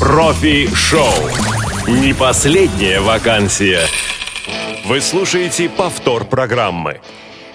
[0.00, 1.12] Профи-шоу.
[1.86, 3.80] Не последняя вакансия.
[4.86, 7.02] Вы слушаете повтор программы.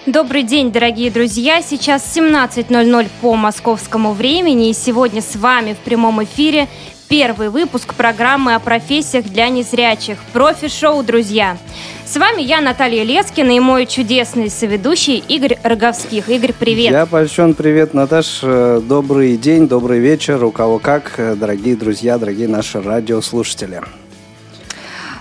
[0.05, 1.63] Добрый день, дорогие друзья.
[1.63, 4.69] Сейчас 17.00 по московскому времени.
[4.69, 6.67] И сегодня с вами в прямом эфире
[7.09, 10.19] первый выпуск программы о профессиях для незрячих.
[10.31, 11.57] Профи-шоу, друзья.
[12.05, 16.29] С вами я, Наталья Лескина, и мой чудесный соведущий Игорь Роговских.
[16.29, 16.91] Игорь, привет.
[16.91, 17.55] Я польщен.
[17.55, 18.41] Привет, Наташ.
[18.43, 20.43] Э, добрый день, добрый вечер.
[20.43, 23.81] У кого как, э, дорогие друзья, дорогие наши радиослушатели.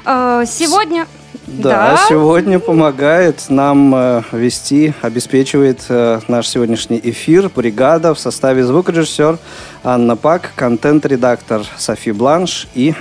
[0.05, 1.07] Э, сегодня...
[1.47, 8.63] Да, да, сегодня помогает нам э, вести, обеспечивает э, наш сегодняшний эфир бригада в составе
[8.63, 9.39] звукорежиссер
[9.83, 12.95] Анна Пак, контент-редактор Софи Бланш и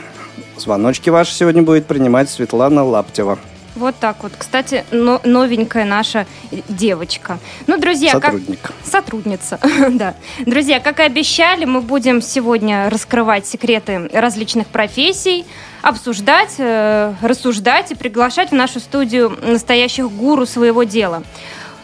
[0.57, 3.39] звоночки ваши сегодня будет принимать Светлана Лаптева.
[3.75, 4.33] Вот так вот.
[4.37, 6.25] Кстати, но, новенькая наша
[6.69, 7.39] девочка.
[7.67, 8.61] Ну, друзья, Сотрудник.
[8.61, 8.73] как...
[8.83, 9.59] Сотрудница.
[9.89, 10.15] да.
[10.45, 15.45] Друзья, как и обещали, мы будем сегодня раскрывать секреты различных профессий,
[15.81, 21.23] обсуждать, э, рассуждать и приглашать в нашу студию настоящих гуру своего дела.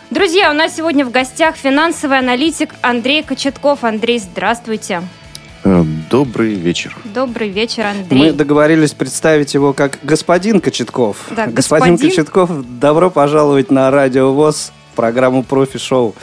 [0.10, 3.84] Друзья, у нас сегодня в гостях финансовый аналитик Андрей Кочетков.
[3.84, 5.04] Андрей, здравствуйте.
[6.10, 6.96] Добрый вечер.
[7.04, 8.18] Добрый вечер, Андрей.
[8.18, 11.18] Мы договорились представить его как господин Кочетков.
[11.30, 16.16] Да, господин, господин Кочетков, добро пожаловать на Радио ВОЗ, программу «Профи-шоу».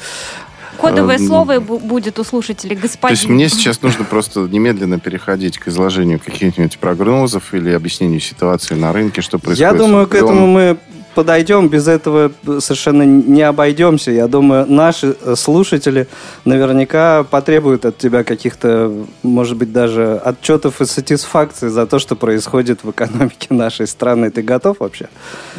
[0.79, 3.17] Кодовое эм, слово будет у слушателей господин.
[3.17, 8.75] То есть мне сейчас нужно просто немедленно переходить к изложению каких-нибудь прогнозов или объяснению ситуации
[8.75, 9.61] на рынке, что происходит.
[9.61, 10.77] Я думаю, к этому мы
[11.17, 14.11] подойдем, без этого совершенно не обойдемся.
[14.11, 16.08] Я думаю, наши э, слушатели
[16.45, 18.92] наверняка потребуют от тебя каких-то,
[19.23, 24.31] может быть, даже отчетов и сатисфакции за то, что происходит в экономике нашей страны.
[24.31, 25.08] Ты готов вообще?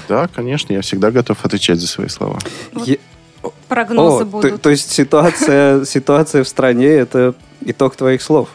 [0.08, 2.38] Да, конечно, я всегда готов отвечать за свои слова.
[2.86, 2.98] Я...
[3.68, 4.52] Прогнозы О, будут.
[4.52, 7.34] То, то есть ситуация, ситуация в стране– это
[7.66, 8.50] итог твоих слов?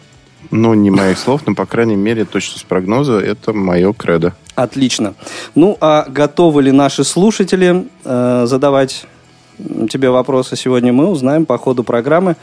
[0.53, 4.35] Ну, не моих слов, но, по крайней мере, точность прогноза– это мое кредо.
[4.55, 5.15] Отлично.
[5.55, 9.07] Ну, а готовы ли наши слушатели э, задавать
[9.89, 12.37] тебе вопросы сегодня, мы узнаем по ходу программы.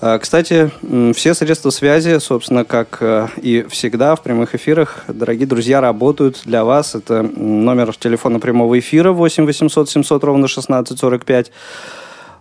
[0.00, 0.70] Э, кстати,
[1.14, 6.64] все средства связи, собственно, как э, и всегда в прямых эфирах, дорогие друзья, работают для
[6.64, 6.94] вас.
[6.94, 11.52] Это номер телефона прямого эфира 8 800 700 ровно 1645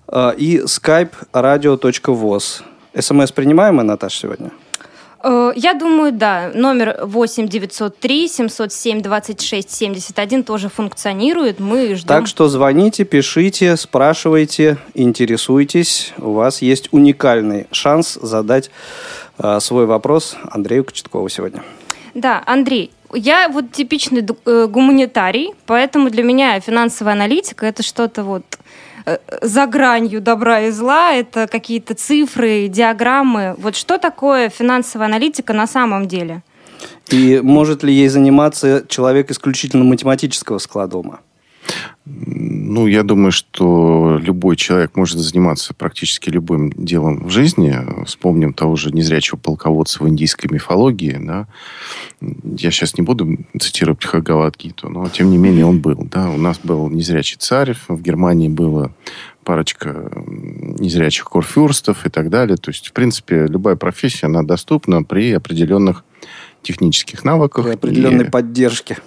[0.07, 2.63] э, и skype radio.voz.
[2.97, 4.51] СМС принимаем Наташа, сегодня?
[5.23, 6.51] Э, я думаю, да.
[6.53, 11.59] Номер 8 903 707 26 71 тоже функционирует.
[11.59, 12.07] Мы ждем.
[12.07, 16.13] Так что звоните, пишите, спрашивайте, интересуйтесь.
[16.17, 18.71] У вас есть уникальный шанс задать
[19.37, 21.63] э, свой вопрос Андрею Кочеткову сегодня.
[22.13, 28.43] Да, Андрей, я вот типичный э, гуманитарий, поэтому для меня финансовая аналитика это что-то вот
[29.41, 33.55] за гранью добра и зла, это какие-то цифры, диаграммы.
[33.57, 36.43] Вот что такое финансовая аналитика на самом деле?
[37.09, 41.19] И может ли ей заниматься человек исключительно математического склада ума?
[42.05, 47.75] Ну, я думаю, что любой человек может заниматься практически любым делом в жизни.
[48.05, 51.17] Вспомним того же незрячего полководца в индийской мифологии.
[51.19, 51.47] Да?
[52.21, 56.07] Я сейчас не буду цитировать Бхагавадгиту, но, тем не менее, он был.
[56.11, 56.29] Да?
[56.29, 58.91] У нас был незрячий царь, в Германии было
[59.43, 62.57] парочка незрячих корфюрстов и так далее.
[62.57, 66.03] То есть, в принципе, любая профессия, она доступна при определенных
[66.61, 67.65] технических навыках.
[67.65, 68.29] При определенной и...
[68.29, 68.97] поддержке.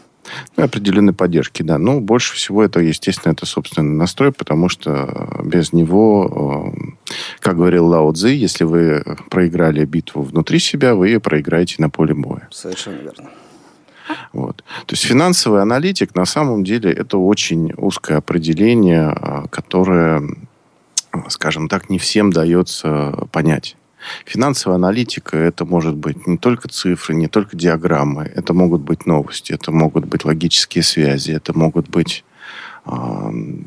[0.56, 1.78] Ну, определенной поддержки, да.
[1.78, 7.86] Но больше всего это, естественно, это собственный настрой, потому что без него, э, как говорил
[7.86, 12.48] Лао Цзи, если вы проиграли битву внутри себя, вы ее проиграете на поле боя.
[12.50, 13.30] Совершенно верно.
[14.32, 14.64] Вот.
[14.86, 20.22] То есть финансовый аналитик на самом деле это очень узкое определение, э, которое,
[21.28, 23.76] скажем так, не всем дается понять.
[24.24, 28.24] Финансовая аналитика– это может быть не только цифры, не только диаграммы.
[28.34, 32.24] Это могут быть новости, это могут быть логические связи, это могут быть
[32.86, 32.90] э,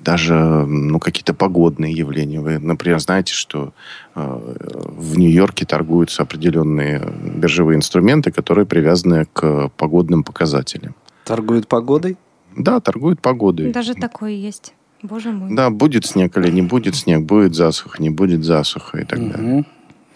[0.03, 2.39] даже ну, какие-то погодные явления.
[2.39, 3.73] Вы, например, знаете, что
[4.15, 4.55] э,
[4.97, 7.01] в Нью-Йорке торгуются определенные
[7.35, 10.95] биржевые инструменты, которые привязаны к погодным показателям.
[11.23, 12.17] Торгуют погодой?
[12.55, 13.71] Да, торгуют погодой.
[13.71, 14.73] Даже такое есть.
[15.01, 15.55] Боже мой.
[15.55, 19.29] Да, будет снег или не будет снег, будет засуха, не будет засуха и так угу.
[19.29, 19.65] далее.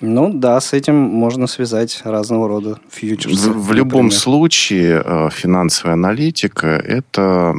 [0.01, 3.50] Ну да, с этим можно связать разного рода фьючерсы.
[3.51, 7.54] В, в любом случае э, финансовая аналитика– это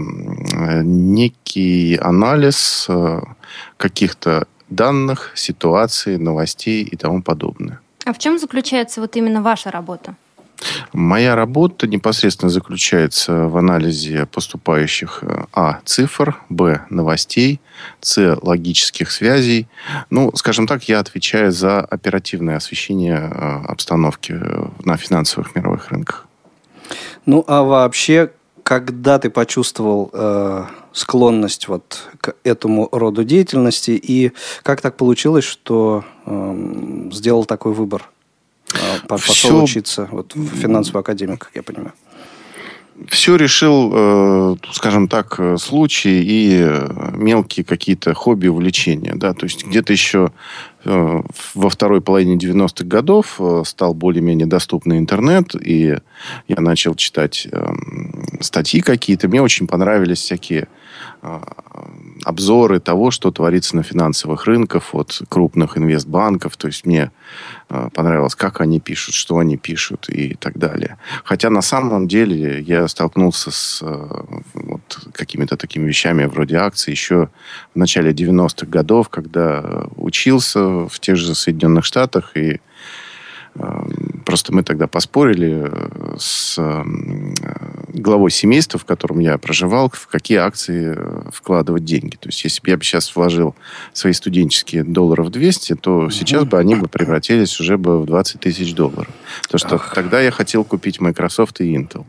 [0.84, 3.20] некий анализ э,
[3.76, 7.80] каких-то данных, ситуаций, новостей и тому подобное.
[8.06, 10.14] А в чем заключается вот именно ваша работа?
[10.92, 15.80] Моя работа непосредственно заключается в анализе поступающих э, а.
[15.84, 16.82] цифр, б.
[16.90, 17.60] новостей,
[18.00, 18.38] с.
[18.42, 19.68] логических связей.
[20.10, 26.26] Ну, скажем так, я отвечаю за оперативное освещение э, обстановки э, на финансовых мировых рынках.
[27.26, 34.80] Ну, а вообще, когда ты почувствовал э, склонность вот к этому роду деятельности, и как
[34.80, 38.08] так получилось, что э, сделал такой выбор?
[38.80, 39.62] Э, пошел Все...
[39.62, 41.92] учиться вот, в финансовую академию, как я понимаю.
[43.08, 49.14] Все решил, э, скажем так, э, случаи и э, мелкие какие-то хобби, увлечения.
[49.14, 49.32] Да?
[49.32, 50.30] То есть где-то еще
[50.82, 55.98] во второй половине 90-х годов стал более-менее доступный интернет, и
[56.48, 59.28] я начал читать эм, статьи какие-то.
[59.28, 60.68] Мне очень понравились всякие
[62.24, 66.56] обзоры того, что творится на финансовых рынках от крупных инвестбанков.
[66.56, 67.10] То есть мне
[67.68, 70.98] э, понравилось, как они пишут, что они пишут и так далее.
[71.24, 74.08] Хотя на самом деле я столкнулся с э,
[74.54, 77.28] вот, какими-то такими вещами вроде акций еще
[77.74, 82.60] в начале 90-х годов, когда учился в тех же Соединенных Штатах и
[84.30, 86.84] просто мы тогда поспорили э, с э,
[87.94, 92.14] главой семейства, в котором я проживал, в какие акции э, вкладывать деньги.
[92.14, 93.56] То есть, если бы я бы сейчас вложил
[93.92, 96.10] свои студенческие долларов 200, то угу.
[96.10, 99.12] сейчас бы они бы превратились уже бы в 20 тысяч долларов.
[99.42, 99.94] Потому что Ах.
[99.96, 102.04] тогда я хотел купить Microsoft и Intel.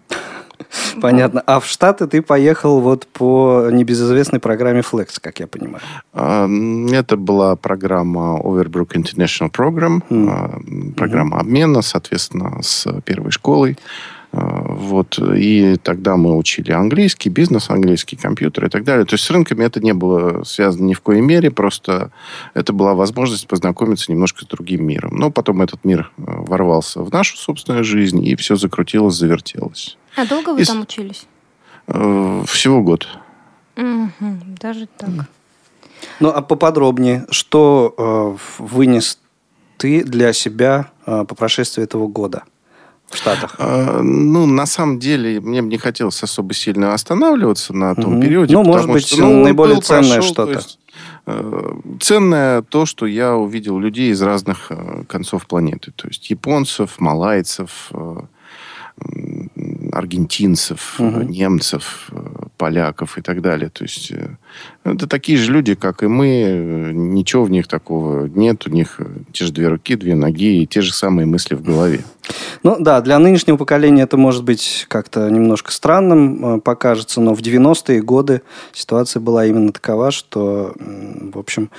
[1.01, 1.41] Понятно.
[1.45, 5.81] А в Штаты ты поехал вот по небезызвестной программе Flex, как я понимаю.
[6.13, 6.47] А,
[6.91, 10.93] это была программа Overbrook International Program, mm.
[10.93, 13.77] программа обмена, соответственно, с первой школой.
[14.31, 15.19] Вот.
[15.19, 19.05] И тогда мы учили английский, бизнес английский, компьютер и так далее.
[19.05, 22.11] То есть с рынками это не было связано ни в коей мере, просто
[22.53, 25.17] это была возможность познакомиться немножко с другим миром.
[25.17, 29.97] Но потом этот мир ворвался в нашу собственную жизнь, и все закрутилось, завертелось.
[30.15, 30.65] А долго вы и...
[30.65, 31.27] там учились?
[31.87, 33.07] Э, всего год.
[33.75, 35.09] Угу, даже так.
[36.19, 39.19] Ну, а поподробнее, что э, вынес
[39.77, 42.43] ты для себя э, по прошествии этого года?
[43.11, 43.55] В Штатах?
[43.57, 48.21] А, ну, на самом деле, мне бы не хотелось особо сильно останавливаться на том угу.
[48.21, 48.53] периоде.
[48.53, 50.51] Ну, может быть, что, ну, наиболее был, ценное прошел, что-то.
[50.53, 50.79] Есть,
[51.25, 55.91] э, ценное то, что я увидел людей из разных э, концов планеты.
[55.95, 58.15] То есть японцев, малайцев, э,
[59.91, 61.21] аргентинцев, угу.
[61.21, 62.09] немцев,
[62.57, 63.69] поляков и так далее.
[63.69, 64.13] То есть
[64.83, 66.91] это такие же люди, как и мы.
[66.93, 68.67] Ничего в них такого нет.
[68.67, 68.99] У них
[69.31, 72.01] те же две руки, две ноги и те же самые мысли в голове.
[72.63, 77.39] Ну да, для нынешнего поколения это может быть как-то немножко странным э, покажется, но в
[77.39, 81.71] 90-е годы ситуация была именно такова, что, в общем,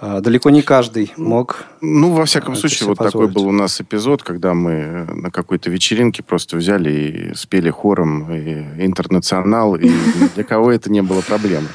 [0.00, 3.30] э, далеко не каждый мог Ну, во всяком случае, вот позволить.
[3.30, 8.32] такой был у нас эпизод, когда мы на какой-то вечеринке просто взяли и спели хором
[8.32, 9.90] и «Интернационал», и
[10.36, 11.68] для кого это не было проблемой.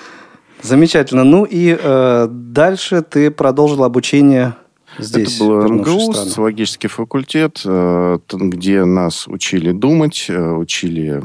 [0.62, 1.26] Замечательно.
[1.26, 4.56] Ну и э, дальше ты продолжил обучение
[5.00, 11.22] Здесь, Это был МГУ, социологический факультет, э, где нас учили думать, э, учили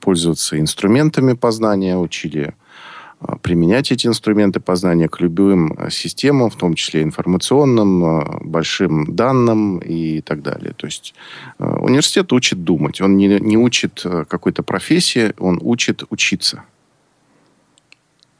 [0.00, 2.54] пользоваться инструментами познания, учили
[3.20, 10.20] э, применять эти инструменты познания к любым системам, в том числе информационным, большим данным и
[10.20, 10.72] так далее.
[10.76, 11.14] То есть
[11.58, 16.64] университет учит думать, он не, не учит какой-то профессии, он учит учиться.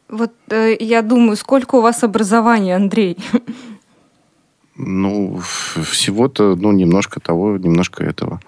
[0.08, 3.16] Вот э, я думаю, сколько у вас образования, Андрей?
[4.76, 8.40] Ну, всего-то, ну, немножко того, немножко этого.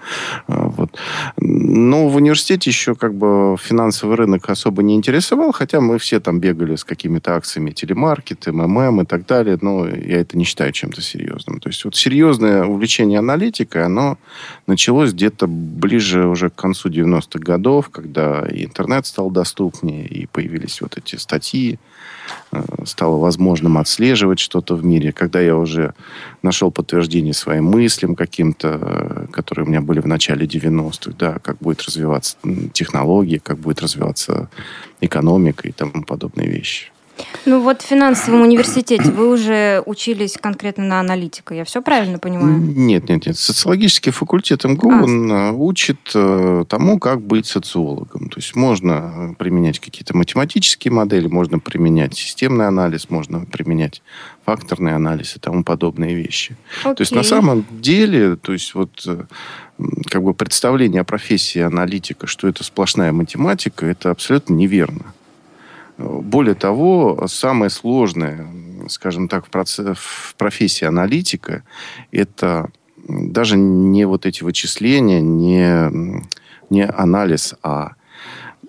[0.49, 0.99] А, вот.
[1.37, 6.41] Но в университете еще как бы финансовый рынок особо не интересовал, хотя мы все там
[6.41, 11.00] бегали с какими-то акциями телемаркет, МММ и так далее, но я это не считаю чем-то
[11.00, 11.60] серьезным.
[11.60, 14.19] То есть вот серьезное увлечение аналитикой, оно
[14.67, 20.98] началось где-то ближе уже к концу 90-х годов, когда интернет стал доступнее, и появились вот
[20.98, 21.79] эти статьи,
[22.84, 25.94] стало возможным отслеживать что-то в мире, когда я уже
[26.42, 31.58] нашел подтверждение своим мыслям каким-то, э, которые у меня были в начале 90-х, да, как
[31.58, 32.36] будет развиваться
[32.72, 34.48] технология, как будет развиваться
[35.00, 36.92] экономика и тому подобные вещи.
[37.44, 42.58] Ну вот в финансовом университете вы уже учились конкретно на аналитика, я все правильно понимаю?
[42.58, 43.39] Нет, нет, нет.
[43.39, 45.03] Социологический факультет МГУ а.
[45.03, 48.29] он э, учит э, тому, как быть социологом.
[48.29, 54.03] То есть можно применять какие-то математические модели, можно применять системный анализ, можно применять
[54.44, 56.56] факторный анализ и тому подобные вещи.
[56.82, 56.94] Окей.
[56.96, 59.25] То есть на самом деле, то есть вот э,
[60.11, 65.15] как бы представление о профессии аналитика, что это сплошная математика, это абсолютно неверно.
[65.98, 68.46] Более того, самое сложное,
[68.88, 71.62] скажем так, в, процесс, в профессии аналитика–
[72.12, 72.70] это
[73.08, 76.22] даже не вот эти вычисления, не,
[76.70, 77.93] не анализ, а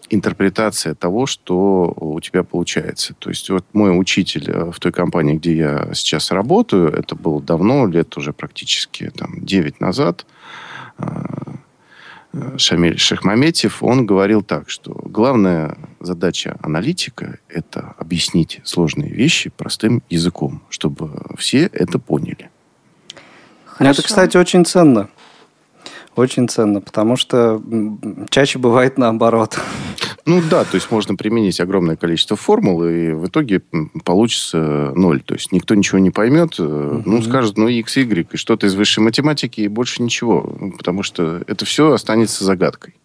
[0.09, 3.13] интерпретация того, что у тебя получается.
[3.19, 7.41] То есть вот мой учитель э, в той компании, где я сейчас работаю, это было
[7.41, 10.25] давно, лет уже практически там, 9 назад,
[10.97, 11.03] э,
[12.57, 20.61] Шамиль Шахмаметьев, он говорил так, что главная задача аналитика– это объяснить сложные вещи простым языком,
[20.69, 22.49] чтобы все это поняли.
[23.65, 23.91] Хорошо.
[23.91, 25.09] Это, кстати, очень ценно.
[26.17, 27.61] Очень ценно, потому что
[28.31, 29.59] чаще бывает наоборот.
[30.25, 33.61] Ну да, то есть можно применить огромное количество формул, и в итоге
[34.03, 35.21] получится ноль.
[35.21, 37.03] То есть никто ничего не поймет, угу.
[37.05, 40.41] ну скажет, ну x, y, и что-то из высшей математики, и больше ничего.
[40.75, 42.95] Потому что это все останется загадкой.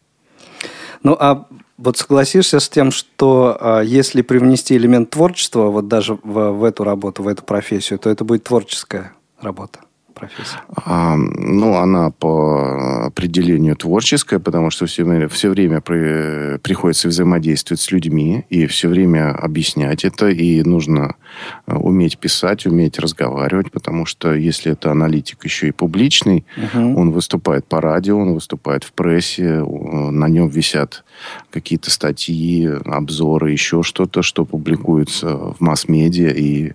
[1.02, 6.52] Ну а вот согласишься с тем, что а, если привнести элемент творчества вот даже в,
[6.52, 9.80] в эту работу, в эту профессию, то это будет творческая работа?
[10.22, 10.60] Профессия?
[10.84, 17.80] А, ну, она по определению творческая, потому что все время, все время при, приходится взаимодействовать
[17.80, 20.28] с людьми и все время объяснять это.
[20.28, 21.16] И нужно
[21.66, 27.00] э, уметь писать, уметь разговаривать, потому что если это аналитик еще и публичный, угу.
[27.00, 31.04] он выступает по радио, он выступает в прессе, на нем висят
[31.50, 36.72] какие-то статьи, обзоры, еще что-то, что публикуется в масс-медиа, и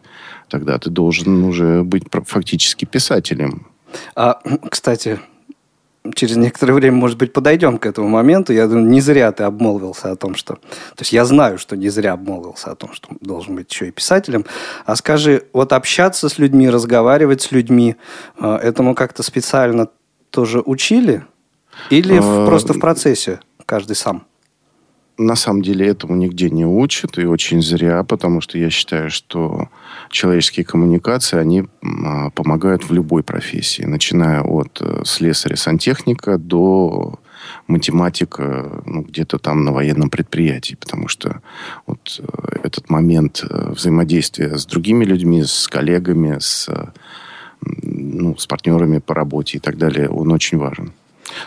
[0.49, 3.67] тогда ты должен уже быть фактически писателем.
[4.15, 4.39] А,
[4.69, 5.19] кстати,
[6.15, 8.53] через некоторое время, может быть, подойдем к этому моменту.
[8.53, 10.55] Я думаю, не зря ты обмолвился о том, что...
[10.55, 13.91] То есть я знаю, что не зря обмолвился о том, что должен быть еще и
[13.91, 14.45] писателем.
[14.85, 17.95] А скажи, вот общаться с людьми, разговаривать с людьми,
[18.39, 19.87] э, этому как-то специально
[20.29, 21.25] тоже учили?
[21.89, 22.45] Или а...
[22.45, 24.25] просто в процессе каждый сам?
[25.17, 29.69] На самом деле этому нигде не учат, и очень зря, потому что я считаю, что
[30.09, 37.19] человеческие коммуникации, они а, помогают в любой профессии, начиная от э, слесаря-сантехника до
[37.67, 41.41] математика ну, где-то там на военном предприятии, потому что
[41.85, 46.69] вот э, этот момент э, взаимодействия с другими людьми, с коллегами, с,
[47.61, 50.93] ну, с партнерами по работе и так далее, он очень важен.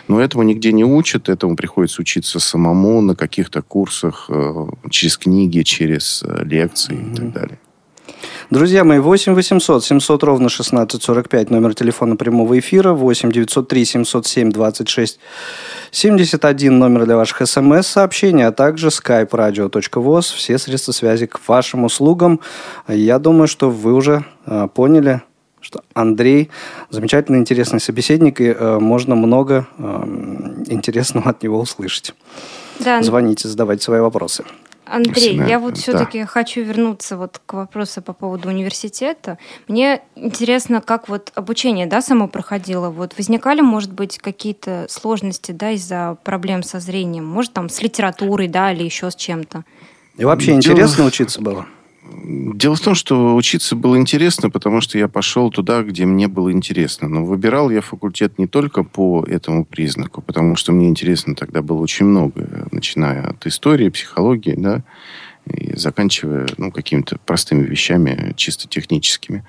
[0.07, 5.61] Но этого нигде не учат, этому приходится учиться самому на каких-то курсах, э, через книги,
[5.63, 7.13] через э, лекции mm-hmm.
[7.13, 7.59] и так далее.
[8.49, 15.19] Друзья мои, 8 800 700 ровно 1645, номер телефона прямого эфира, 8 903 707 26
[15.91, 22.41] 71, номер для ваших смс-сообщений, а также skype radio.voz, все средства связи к вашим услугам.
[22.87, 25.21] Я думаю, что вы уже э, поняли,
[25.61, 26.49] что Андрей
[26.89, 29.83] замечательный, интересный собеседник, и э, можно много э,
[30.67, 32.13] интересного от него услышать.
[32.79, 33.01] Да.
[33.01, 34.43] Звоните, задавайте свои вопросы.
[34.91, 36.25] Андрей, я вот все-таки да.
[36.25, 39.37] хочу вернуться вот к вопросу по поводу университета.
[39.67, 42.89] Мне интересно, как вот обучение, да, само проходило.
[42.89, 47.25] Вот возникали, может быть, какие-то сложности, да, из-за проблем со зрением?
[47.25, 49.63] Может, там с литературой, да, или еще с чем-то?
[50.17, 50.57] И вообще Дело...
[50.57, 51.67] интересно учиться было?
[52.23, 56.51] Дело в том, что учиться было интересно, потому что я пошел туда, где мне было
[56.51, 57.07] интересно.
[57.07, 61.79] Но выбирал я факультет не только по этому признаку, потому что мне интересно тогда было
[61.79, 64.83] очень много, начиная от истории, психологии, да,
[65.45, 69.43] и заканчивая ну, какими-то простыми вещами, чисто техническими.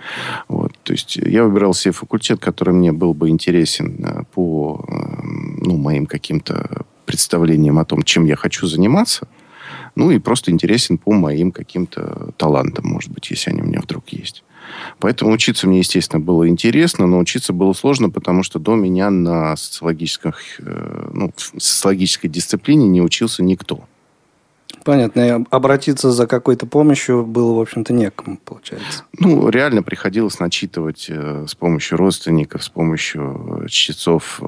[0.48, 0.72] Вот.
[0.82, 4.92] То есть я выбирал себе факультет, который мне был бы интересен э, по э,
[5.58, 9.28] ну, моим каким-то представлениям о том, чем я хочу заниматься–
[9.94, 14.08] ну и просто интересен по моим каким-то талантам, может быть, если они у меня вдруг
[14.10, 14.44] есть.
[14.98, 19.56] Поэтому учиться мне, естественно, было интересно, но учиться было сложно, потому что до меня на
[19.56, 23.84] социологических, э, ну, социологической дисциплине не учился никто.
[24.84, 25.20] Понятно.
[25.20, 29.04] И обратиться за какой-то помощью было, в общем-то, некому, получается.
[29.18, 34.40] Ну, реально приходилось начитывать э, с помощью родственников, с помощью чтецов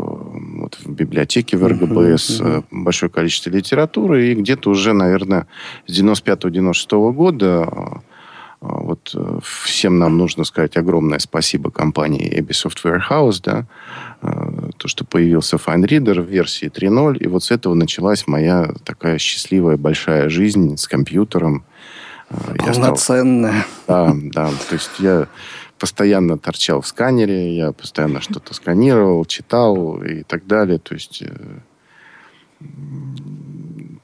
[0.84, 2.64] э, вот, в библиотеке в РГБС uh-huh, uh-huh.
[2.70, 4.28] большое количество литературы.
[4.28, 5.46] И где-то уже, наверное,
[5.86, 7.98] с 95-96 года э,
[8.60, 13.66] вот всем нам нужно сказать огромное спасибо компании Abbey Software House, да,
[14.78, 19.76] то, что появился FineReader в версии 3.0, и вот с этого началась моя такая счастливая
[19.76, 21.66] большая жизнь с компьютером.
[22.56, 23.66] Полноценная.
[23.82, 24.06] Стал...
[24.06, 24.50] Да, да.
[24.70, 25.28] То есть я
[25.78, 30.78] постоянно торчал в сканере, я постоянно что-то сканировал, читал и так далее.
[30.78, 31.58] То есть э,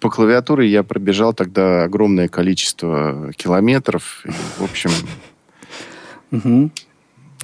[0.01, 4.25] по клавиатуре я пробежал тогда огромное количество километров.
[4.25, 4.91] И, в общем,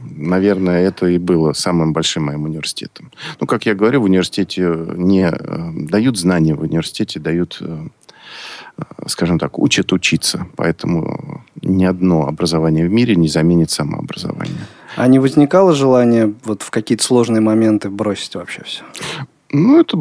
[0.01, 3.11] наверное, это и было самым большим моим университетом.
[3.41, 4.63] Ну, как я говорю, в университете
[4.97, 7.89] не э, дают знания, в университете дают, э,
[8.79, 10.47] э, скажем так, учат учиться.
[10.57, 11.36] Поэтому
[11.67, 14.67] ни одно образование в мире не заменит самообразование.
[14.97, 18.83] А не возникало желание вот в какие-то сложные моменты бросить вообще все?
[19.51, 19.99] Ну, это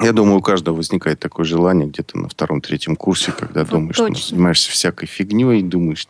[0.00, 4.14] я думаю, у каждого возникает такое желание где-то на втором-третьем курсе, когда вот думаешь, ну,
[4.14, 6.06] занимаешься всякой фигней, думаешь,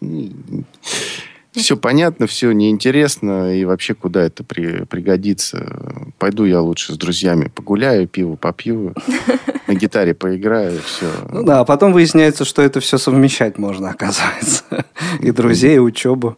[1.57, 6.13] все понятно, все неинтересно, и вообще куда это при, пригодится.
[6.19, 8.95] Пойду я лучше с друзьями погуляю, пиво попью,
[9.67, 11.07] на гитаре поиграю, все.
[11.31, 14.65] Ну да, а потом выясняется, что это все совмещать можно, оказывается.
[15.21, 16.37] И друзей, и учебу.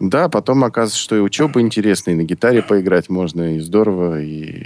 [0.00, 4.22] Да, потом оказывается, что и учеба интересная, и на гитаре поиграть можно, и здорово.
[4.22, 4.62] И,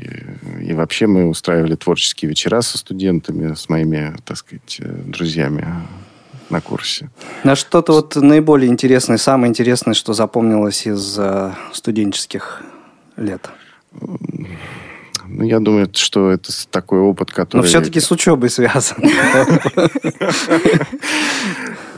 [0.61, 5.67] и вообще мы устраивали творческие вечера со студентами, с моими, так сказать, э, друзьями
[6.51, 7.11] на курсе.
[7.43, 12.63] На что-то вот наиболее интересное, самое интересное, что запомнилось из э, студенческих
[13.17, 13.49] лет?
[15.27, 17.63] Ну, я думаю, что это такой опыт, который...
[17.63, 18.97] Но все-таки с учебой связан.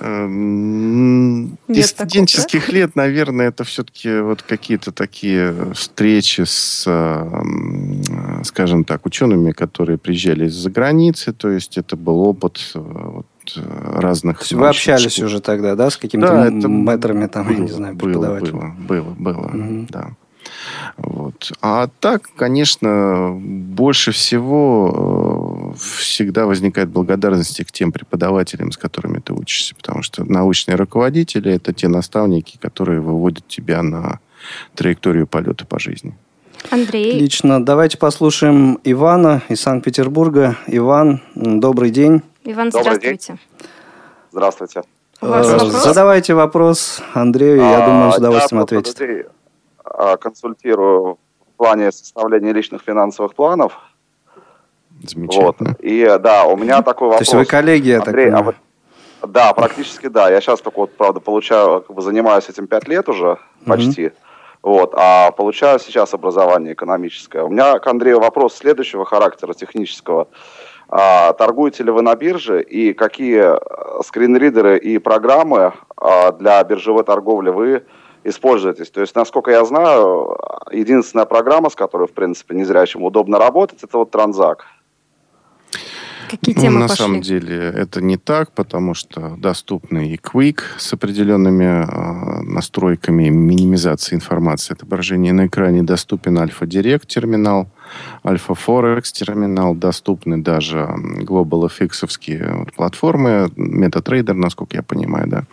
[0.01, 8.03] Эм, из студенческих лет, наверное, это все-таки вот какие-то такие встречи с, эм,
[8.45, 11.33] скажем так, учеными, которые приезжали из-за границы.
[11.33, 13.27] То есть это был опыт э, вот,
[13.57, 14.39] разных...
[14.39, 15.27] То есть вы общались школ.
[15.27, 18.75] уже тогда, да, с какими-то да, мэтрами, там, было, я не знаю, преподавателями?
[18.87, 19.87] Было, было, было, угу.
[19.91, 20.11] да.
[20.97, 21.53] Вот.
[21.61, 29.33] А так, конечно, больше всего э, всегда возникает благодарность к тем преподавателям, с которыми ты
[29.33, 29.75] учишься.
[29.75, 34.21] Потому что научные руководители– это те наставники, которые выводят тебя на
[34.75, 36.15] траекторию полета по жизни.
[36.71, 37.15] Андрей.
[37.15, 37.65] Отлично.
[37.65, 40.57] Давайте послушаем Ивана из Санкт-Петербурга.
[40.67, 42.23] Иван, добрый день.
[42.49, 43.17] Иван, здравствуйте.
[43.17, 43.39] День.
[44.31, 44.83] Здравствуйте.
[45.21, 45.73] Вопрос?
[45.83, 49.01] Задавайте вопрос Андрею, я а, думаю, с удовольствием ответит.
[49.01, 49.25] Андрей,
[49.83, 53.73] а, консультирую в плане составления личных финансовых планов.
[55.03, 55.71] Замечательно.
[55.71, 55.81] Вот.
[55.81, 57.29] И да, у меня такой вопрос.
[57.29, 58.57] То есть вы коллеги, я Андрей, так а вот,
[59.27, 60.31] Да, практически да.
[60.31, 64.03] Я сейчас только вот, правда, получаю, как бы занимаюсь этим пять лет уже, почти.
[64.05, 64.15] Mm-hmm.
[64.63, 67.43] Вот, а получаю сейчас образование экономическое.
[67.43, 70.29] У меня к Андрею вопрос следующего характера, технического.
[70.89, 77.03] А, торгуете ли вы на бирже и какие э, скринридеры и программы а, для биржевой
[77.03, 77.83] торговли вы
[78.23, 78.91] используетесь.
[78.91, 80.37] То есть, насколько я знаю,
[80.71, 84.67] единственная программа, с которой, в принципе, незрячим удобно работать, это вот Транзак.
[86.31, 87.05] Какие ну, темы На пошли?
[87.05, 94.17] самом деле это не так, потому что доступны и Quick с определенными э, настройками минимизации
[94.17, 97.69] информации, отображения на экране, доступен Альфа Директ терминал,
[98.25, 100.89] Альфа Форекс терминал, доступны даже
[101.21, 105.45] Global FX платформы, MetaTrader, насколько я понимаю, да.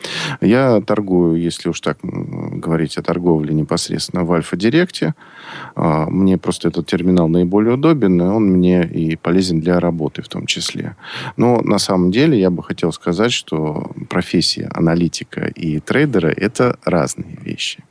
[0.42, 5.14] Я торгую, если уж так говорить о торговле непосредственно в Альфа Директе.
[5.76, 10.28] А, мне просто этот терминал наиболее удобен, и он мне и полезен для работы в
[10.28, 10.96] том числе.
[11.38, 17.38] Но на самом деле я бы хотел сказать, что профессия аналитика и трейдера– это разные
[17.42, 17.84] вещи.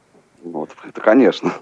[0.44, 1.52] Вот, это конечно.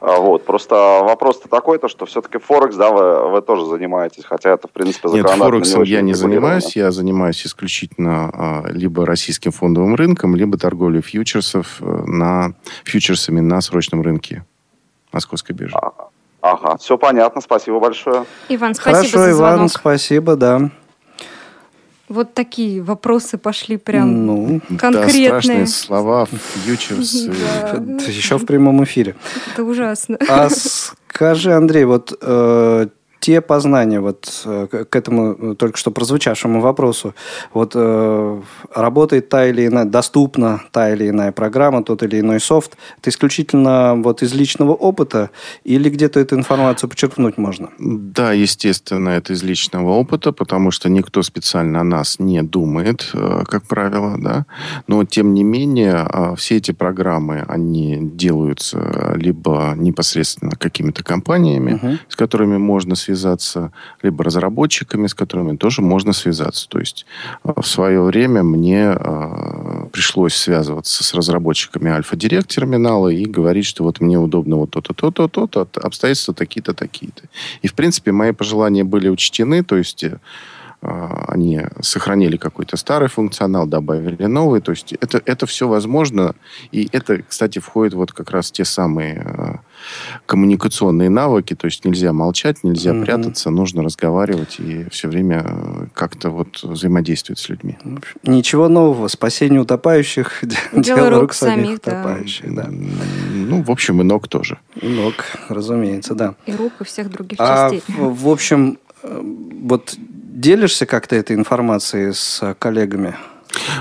[0.00, 0.44] А, вот.
[0.44, 4.70] Просто вопрос-то такой, то, что все-таки Форекс, да, вы, вы тоже занимаетесь, хотя это, в
[4.70, 10.34] принципе, Нет, Форексом не я не занимаюсь, я занимаюсь исключительно а, либо российским фондовым рынком,
[10.34, 14.44] либо торговлей фьючерсов э, на, фьючерсами на срочном рынке
[15.12, 15.76] Московской биржи.
[15.76, 15.92] А,
[16.40, 18.24] ага, все понятно, спасибо большое.
[18.48, 19.58] Иван, спасибо Хорошо, за звонок.
[19.58, 20.70] Иван, спасибо, да.
[22.10, 25.30] Вот такие вопросы пошли прям ну, конкретные.
[25.30, 27.28] Да, страшные слова, фьючерс.
[28.08, 29.14] Еще в прямом эфире.
[29.52, 30.18] Это ужасно.
[30.28, 32.88] А скажи, Андрей, вот э,
[33.20, 37.14] те познания вот э, к этому э, только что прозвучавшему вопросу,
[37.52, 38.40] вот э,
[38.74, 43.94] работает та или иная, доступна та или иная программа, тот или иной софт, это исключительно
[43.96, 45.30] вот из личного опыта
[45.64, 47.68] или где-то эту информацию подчеркнуть можно?
[47.78, 53.64] Да, естественно, это из личного опыта, потому что никто специально о нас не думает, как
[53.68, 54.46] правило, да,
[54.86, 61.98] но тем не менее все эти программы, они делаются либо непосредственно какими-то компаниями, угу.
[62.08, 66.68] с которыми можно связаться, связаться, либо разработчиками, с которыми тоже можно связаться.
[66.68, 67.06] То есть
[67.44, 73.84] э, в свое время мне э, пришлось связываться с разработчиками Альфа-Директ терминала и говорить, что
[73.84, 77.22] вот мне удобно вот то-то, то-то, то-то, обстоятельства такие-то, такие-то.
[77.62, 80.18] И, в принципе, мои пожелания были учтены, то есть э, а,
[80.82, 84.62] они сохранили какой-то старый функционал, добавили новый.
[84.62, 86.34] То есть это, это все возможно.
[86.72, 89.60] И это, кстати, входит вот как раз те самые а,
[90.24, 91.54] коммуникационные навыки.
[91.54, 93.02] То есть нельзя молчать, нельзя угу.
[93.02, 97.76] прятаться, нужно разговаривать и все время а, как-то вот взаимодействовать с людьми.
[98.22, 99.08] Ничего нового.
[99.08, 102.54] Спасение утопающих, дело, рук, самих утопающих.
[102.54, 102.68] Да.
[102.70, 104.58] Ну, в общем, и ног тоже.
[104.80, 105.14] И ног,
[105.50, 106.36] разумеется, да.
[106.46, 107.82] И рук, и всех других а, частей.
[107.94, 113.16] В, в общем, вот делишься как-то этой информацией с коллегами?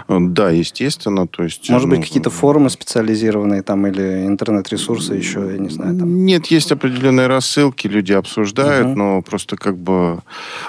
[0.08, 1.27] Да, естественно.
[1.27, 5.97] То есть, Может ну, быть, какие-то форумы специализированные там или интернет-ресурсы еще, я не знаю.
[5.97, 6.25] Там.
[6.25, 8.97] Нет, есть определенные рассылки, люди обсуждают, угу.
[8.97, 10.21] но просто как бы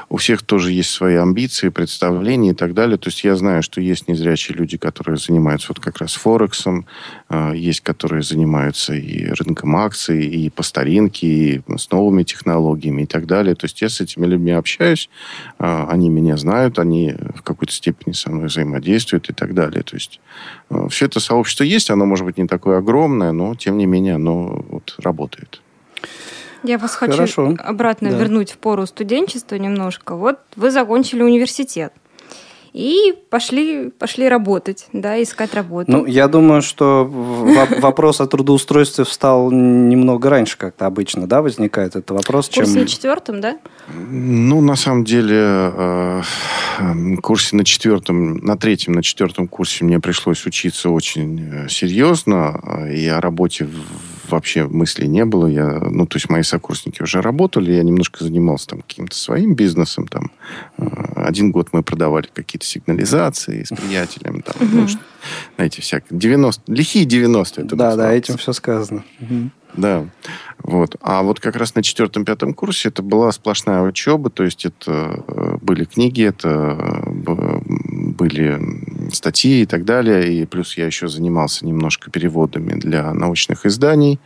[0.09, 2.99] у всех тоже есть свои амбиции, представления и так далее.
[2.99, 6.87] То есть я знаю, что есть незрячие люди, которые занимаются вот как раз Форексом,
[7.29, 13.07] а, есть, которые занимаются и рынком акций, и по старинке, и с новыми технологиями и
[13.07, 13.55] так далее.
[13.55, 15.09] То есть я с этими людьми общаюсь,
[15.59, 19.83] а, они меня знают, они в какой-то степени со мной взаимодействуют и так далее.
[19.83, 20.19] То есть
[20.71, 24.15] а, все это сообщество есть, оно может быть не такое огромное, но тем не менее
[24.15, 25.61] оно вот работает.
[26.63, 27.21] Я вас Хорошо.
[27.21, 28.17] хочу обратно да.
[28.17, 30.17] вернуть в пору студенчества немножко.
[30.17, 31.93] Вот вы закончили университет
[32.73, 35.91] и пошли, пошли работать, да, искать работу.
[35.91, 37.05] Ну, я думаю, что
[37.81, 42.49] вопрос о трудоустройстве встал немного раньше, как-то обычно, да, возникает этот вопрос.
[42.49, 42.83] В курсе чем...
[42.83, 43.59] на четвертом, да?
[43.89, 46.23] Ну, на самом деле, э,
[47.23, 53.07] курсе на четвертом, на третьем, на четвертом курсе мне пришлось учиться очень э, серьезно, и
[53.09, 53.69] о работе
[54.31, 55.47] вообще мыслей не было.
[55.47, 60.07] Я, ну, то есть мои сокурсники уже работали, я немножко занимался там каким-то своим бизнесом.
[60.09, 60.31] Там.
[60.79, 60.85] Э,
[61.17, 64.43] один год мы продавали какие-то сигнализации с приятелем.
[64.43, 64.87] Там, ну,
[65.57, 67.65] знаете, всякие 90, лихие 90-е.
[67.65, 69.05] Да, да, этим все сказано.
[69.77, 70.07] Да.
[70.63, 70.97] Вот.
[71.01, 75.57] А вот как раз на четвертом-пятом курсе это была сплошная учеба, то есть это э,
[75.61, 77.61] были книги, это э,
[78.11, 78.61] были
[79.15, 80.33] статьи и так далее.
[80.33, 84.19] И плюс я еще занимался немножко переводами для научных изданий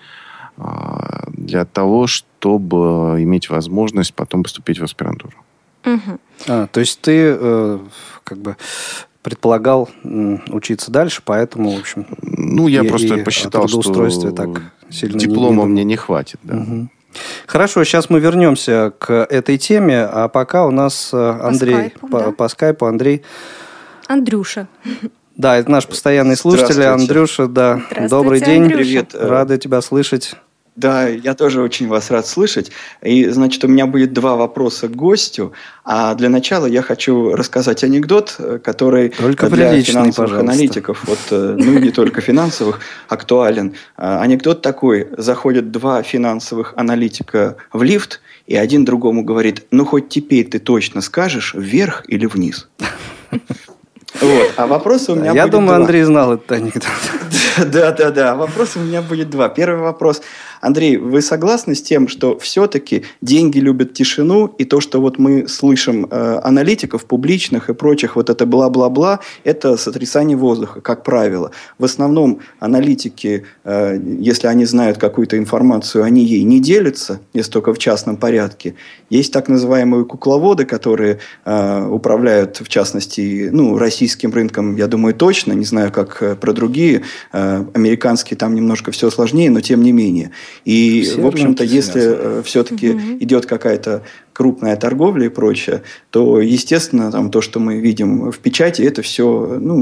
[0.57, 5.37] а, для того, чтобы иметь возможность потом поступить в аспирантуру.
[5.85, 6.19] Угу.
[6.49, 7.79] А, то есть ты э,
[8.25, 8.57] как бы
[9.23, 9.89] предполагал
[10.49, 12.07] учиться дальше, поэтому, в общем...
[12.21, 14.49] Ну, я и, просто и посчитал, что так
[14.91, 16.39] сильно диплома не, не мне не хватит.
[16.43, 16.57] Да.
[16.57, 16.89] Угу.
[17.47, 22.09] Хорошо, сейчас мы вернемся к этой теме, а пока у нас э, Андрей по скайпу,
[22.09, 22.33] по, да?
[22.33, 23.23] по скайпу Андрей
[24.09, 24.69] Андрюша.
[25.37, 27.83] Да, это наш постоянный слушатель Андрюша, да.
[28.09, 28.63] Добрый день.
[28.63, 28.83] Андрюша.
[28.85, 29.15] Привет.
[29.15, 30.37] Рады тебя слышать.
[30.77, 32.73] Да, я тоже очень вас рад слышать.
[33.01, 35.53] И, значит, у меня будет два вопроса к гостю.
[35.85, 40.41] А для начала я хочу рассказать анекдот, который только для финансовых пожалуйста.
[40.41, 43.75] аналитиков, вот, э, ну не только финансовых, актуален.
[43.97, 45.09] А, анекдот такой.
[45.17, 51.03] Заходят два финансовых аналитика в лифт, и один другому говорит, ну хоть теперь ты точно
[51.03, 52.69] скажешь, вверх или вниз.
[54.21, 54.53] Вот.
[54.57, 55.77] А вопросы у меня Я думаю, два.
[55.77, 56.85] Андрей знал этот анекдот.
[57.67, 58.35] Да, да, да.
[58.35, 59.49] Вопросы у меня будет два.
[59.49, 60.23] Первый вопрос.
[60.65, 65.47] Андрей, вы согласны с тем, что все-таки деньги любят тишину, и то, что вот мы
[65.47, 71.51] слышим э, аналитиков публичных и прочих, вот это бла-бла-бла, это сотрясание воздуха, как правило.
[71.79, 77.75] В основном аналитики, э, если они знают какую-то информацию, они ей не делятся, если только
[77.75, 78.75] в частном порядке.
[79.11, 85.53] Есть так называемые кукловоды, которые э, управляют, в частности, ну, российским рынком, я думаю, точно,
[85.53, 87.03] не знаю, как э, про другие,
[87.35, 90.31] э, американские там немножко все сложнее, но тем не менее.
[90.65, 93.01] И, Все в общем-то, если э, все-таки угу.
[93.21, 94.03] идет какая-то
[94.35, 99.59] крупная торговля и прочее, то, естественно, там, то, что мы видим в печати, это все,
[99.61, 99.77] ну,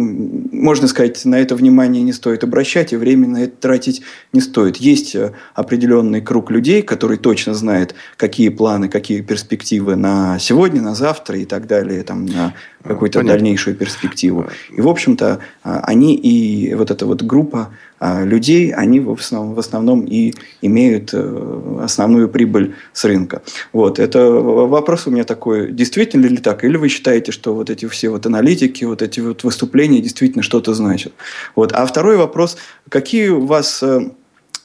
[0.53, 4.77] можно сказать, на это внимание не стоит обращать, и время на это тратить не стоит.
[4.77, 10.95] Есть э, определенный круг людей, который точно знает, какие планы, какие перспективы на сегодня, на
[10.95, 13.39] завтра и так далее, там, на какую-то Понятно.
[13.39, 14.49] дальнейшую перспективу.
[14.71, 19.55] И, в общем-то, а, они и вот эта вот группа а, людей, они в основном,
[19.55, 23.43] в основном и имеют э, основную прибыль с рынка.
[23.73, 23.99] Вот.
[23.99, 26.65] Это вопрос у меня такой, действительно ли так?
[26.65, 30.75] Или вы считаете, что вот эти все вот аналитики, вот эти вот выступления действительно что-то
[30.75, 31.13] значат?
[31.55, 31.73] Вот.
[31.73, 32.57] А второй вопрос,
[32.89, 34.11] какие у вас э,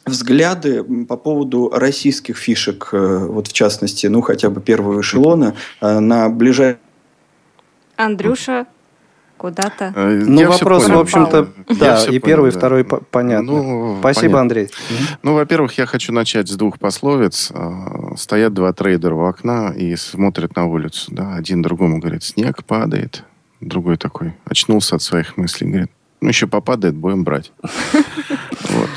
[0.06, 6.30] взгляды по поводу российских фишек, э, вот в частности, ну хотя бы первого эшелона, на
[6.30, 6.80] ближайшее
[7.98, 8.68] Андрюша
[9.38, 9.94] куда-то.
[9.96, 11.48] Э, ну, я вопрос, в общем-то,
[11.80, 13.52] да, и первый, и второй понятно.
[13.52, 14.42] Ну, Спасибо, понятно.
[14.42, 14.70] Андрей.
[15.24, 17.52] Ну, во-первых, я хочу начать с двух пословиц.
[17.54, 21.12] Э, стоят два трейдера у окна и смотрят на улицу.
[21.12, 21.36] Да?
[21.36, 23.24] Один другому говорит, снег падает.
[23.62, 27.52] Другой такой очнулся от своих мыслей, говорит, ну, еще попадает, будем брать.
[28.70, 28.90] Вот.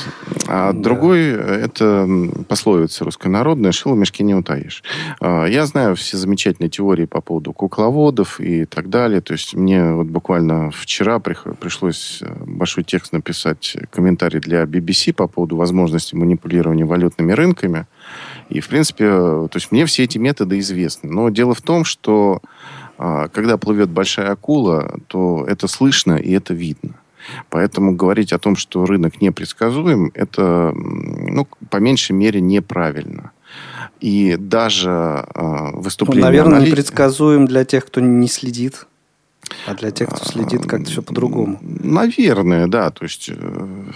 [0.52, 0.80] А да.
[0.80, 2.08] другой, это
[2.48, 4.82] пословица руссконародная, шило мешки не утаишь.
[5.20, 9.20] А, я знаю все замечательные теории по поводу кукловодов и так далее.
[9.20, 15.28] То есть мне вот буквально вчера пришлось э, большой текст написать, комментарий для BBC по
[15.28, 17.86] поводу возможности манипулирования валютными рынками.
[18.48, 21.12] И, в принципе, то есть мне все эти методы известны.
[21.12, 22.40] Но дело в том, что
[22.98, 26.99] а, когда плывет большая акула, то это слышно и это видно.
[27.48, 33.32] Поэтому говорить о том, что рынок непредсказуем, это, ну, по меньшей мере, неправильно.
[34.00, 34.90] И даже
[35.34, 36.22] э, выступление...
[36.22, 36.76] Ну, наверное, аналитика...
[36.76, 38.86] непредсказуем для тех, кто не следит.
[39.66, 41.58] А для тех, кто следит, как-то все по-другому.
[41.62, 42.90] Наверное, да.
[42.90, 43.92] То есть, э,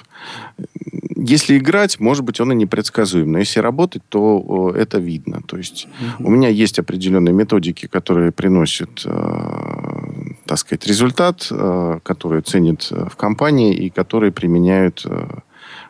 [1.27, 3.33] если играть, может быть, он и непредсказуем.
[3.33, 5.43] Но если работать, то это видно.
[5.47, 5.87] То есть,
[6.19, 6.29] угу.
[6.29, 13.17] у меня есть определенные методики, которые приносят, э, так сказать, результат, э, которые ценят в
[13.17, 15.07] компании и которые применяют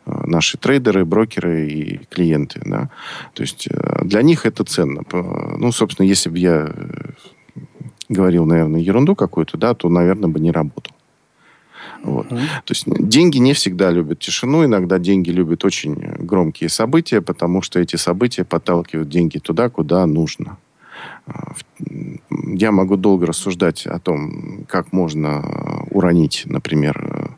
[0.06, 2.60] наши трейдеры, брокеры и клиенты.
[2.64, 2.90] Да?
[3.32, 3.68] То есть
[4.02, 5.02] для них это ценно.
[5.10, 6.70] Ну, собственно, если бы я
[8.08, 10.94] говорил, наверное, ерунду какую-то, да, то, наверное, бы не работал.
[12.04, 12.26] Вот.
[12.30, 12.46] Mm-hmm.
[12.64, 17.80] То есть деньги не всегда любят тишину, иногда деньги любят очень громкие события, потому что
[17.80, 20.58] эти события подталкивают деньги туда, куда нужно.
[21.26, 21.54] А,
[22.54, 25.42] я могу долго рассуждать о том, как можно
[25.90, 27.36] уронить, например,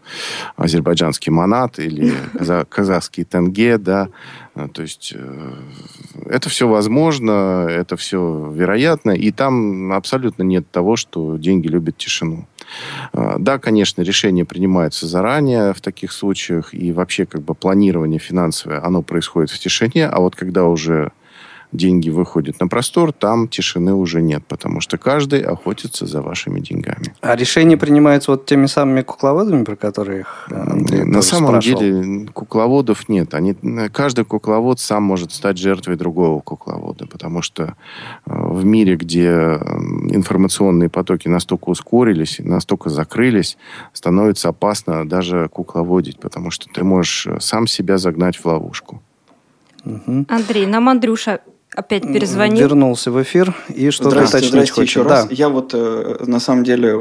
[0.56, 2.12] азербайджанский манат или
[2.68, 4.08] казахский тенге, да,
[4.54, 5.52] а, то есть э,
[6.26, 12.46] это все возможно, это все вероятно, и там абсолютно нет того, что деньги любят тишину.
[13.12, 18.84] А, да, конечно, решение принимается заранее в таких случаях, и вообще как бы планирование финансовое,
[18.84, 21.12] оно происходит в тишине, а вот когда уже
[21.72, 27.14] деньги выходят на простор, там тишины уже нет, потому что каждый охотится за вашими деньгами.
[27.20, 31.80] А решения принимаются вот теми самыми кукловодами, про которых Андрей На самом спрашивал?
[31.80, 33.34] деле кукловодов нет.
[33.34, 33.54] Они,
[33.92, 37.68] каждый кукловод сам может стать жертвой другого кукловода, потому что э,
[38.26, 43.56] в мире, где информационные потоки настолько ускорились, настолько закрылись,
[43.92, 49.02] становится опасно даже кукловодить, потому что ты можешь сам себя загнать в ловушку.
[50.28, 51.40] Андрей, нам Андрюша
[51.76, 52.58] опять перезвонил.
[52.58, 54.88] Вернулся в эфир и что-то уточнить здрасте хочет.
[54.88, 55.10] еще да.
[55.10, 55.28] раз.
[55.30, 56.98] Я вот э, на самом деле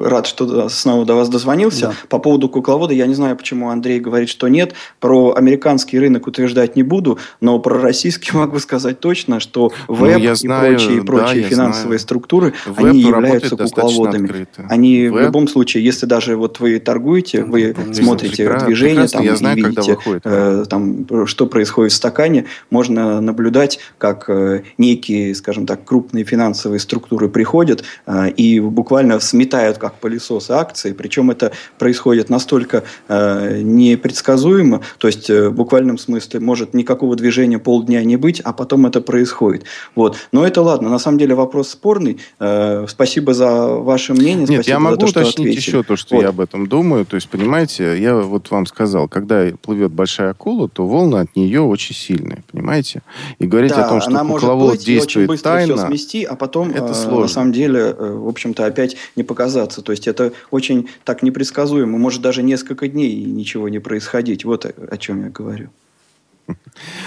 [0.00, 1.88] рад, что снова до вас дозвонился.
[1.88, 1.94] Да.
[2.08, 4.74] По поводу кукловода, я не знаю, почему Андрей говорит, что нет.
[5.00, 10.18] Про американский рынок утверждать не буду, но про российский могу сказать точно, что ну, веб
[10.18, 11.98] ну, и знаю, прочие, прочие да, финансовые знаю.
[12.00, 14.46] структуры, веб они являются кукловодами.
[14.68, 15.14] Они веб.
[15.14, 19.36] в любом случае, если даже вот вы торгуете, вы ну, смотрите прекрасно, движение там, я
[19.36, 24.62] знаю, и видите, выходит, э, там, что происходит в стакане, можно наблюдать, как как э,
[24.76, 31.30] некие, скажем так, крупные финансовые структуры приходят э, и буквально сметают как пылесосы акции, причем
[31.30, 38.16] это происходит настолько э, непредсказуемо, то есть в буквальном смысле может никакого движения полдня не
[38.16, 39.64] быть, а потом это происходит.
[39.94, 40.16] Вот.
[40.32, 42.18] Но это ладно, на самом деле вопрос спорный.
[42.38, 44.46] Спасибо за ваше мнение.
[44.46, 46.22] Нет, я могу то, уточнить еще то, что вот.
[46.22, 47.04] я об этом думаю.
[47.04, 51.60] То есть, понимаете, я вот вам сказал, когда плывет большая акула, то волны от нее
[51.60, 53.02] очень сильные, понимаете?
[53.38, 56.24] И говорить да, о том, что она может плыть и очень быстро тайно, все смести,
[56.24, 59.82] а потом это э, на самом деле, э, в общем-то, опять не показаться.
[59.82, 61.98] То есть это очень так непредсказуемо.
[61.98, 64.44] Может даже несколько дней ничего не происходить.
[64.44, 65.70] Вот о чем я говорю.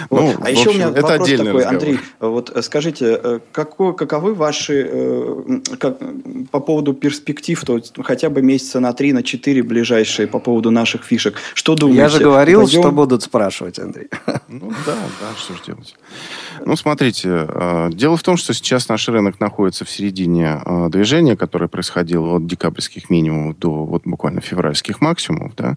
[0.10, 1.68] Ну, а еще общем, у меня это вопрос такой, разговор.
[1.68, 5.98] Андрей, вот э, скажите, э, какой, каковы ваши э, как,
[6.52, 10.72] по поводу перспектив, то есть хотя бы месяца на три, на четыре ближайшие по поводу
[10.72, 11.36] наших фишек?
[11.54, 12.02] Что думаете?
[12.02, 12.82] Я же говорил, Пойдем...
[12.82, 14.10] что будут спрашивать, Андрей.
[14.48, 15.96] Ну да, да, что же делать.
[16.66, 17.48] Ну, смотрите,
[17.92, 23.10] дело в том, что сейчас наш рынок находится в середине движения, которое происходило от декабрьских
[23.10, 25.54] минимумов до вот буквально февральских максимумов.
[25.56, 25.76] Да.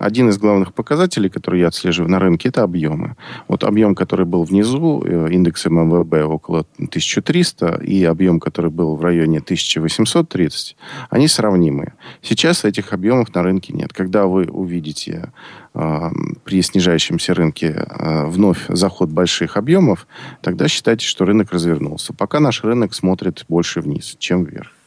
[0.00, 3.16] Один из главных показателей, который я отслеживаю на рынке, это объемы.
[3.48, 9.02] Вот объем, который был внизу, э, индекс МВБ около 1300, и объем, который был в
[9.02, 10.76] районе 1830,
[11.10, 11.94] они сравнимые.
[12.22, 13.92] Сейчас этих объемов на рынке нет.
[13.92, 15.32] Когда вы увидите
[15.74, 16.10] э,
[16.44, 20.06] при снижающемся рынке э, вновь заход больших объемов,
[20.42, 22.12] тогда считайте, что рынок развернулся.
[22.12, 24.77] Пока наш рынок смотрит больше вниз, чем вверх.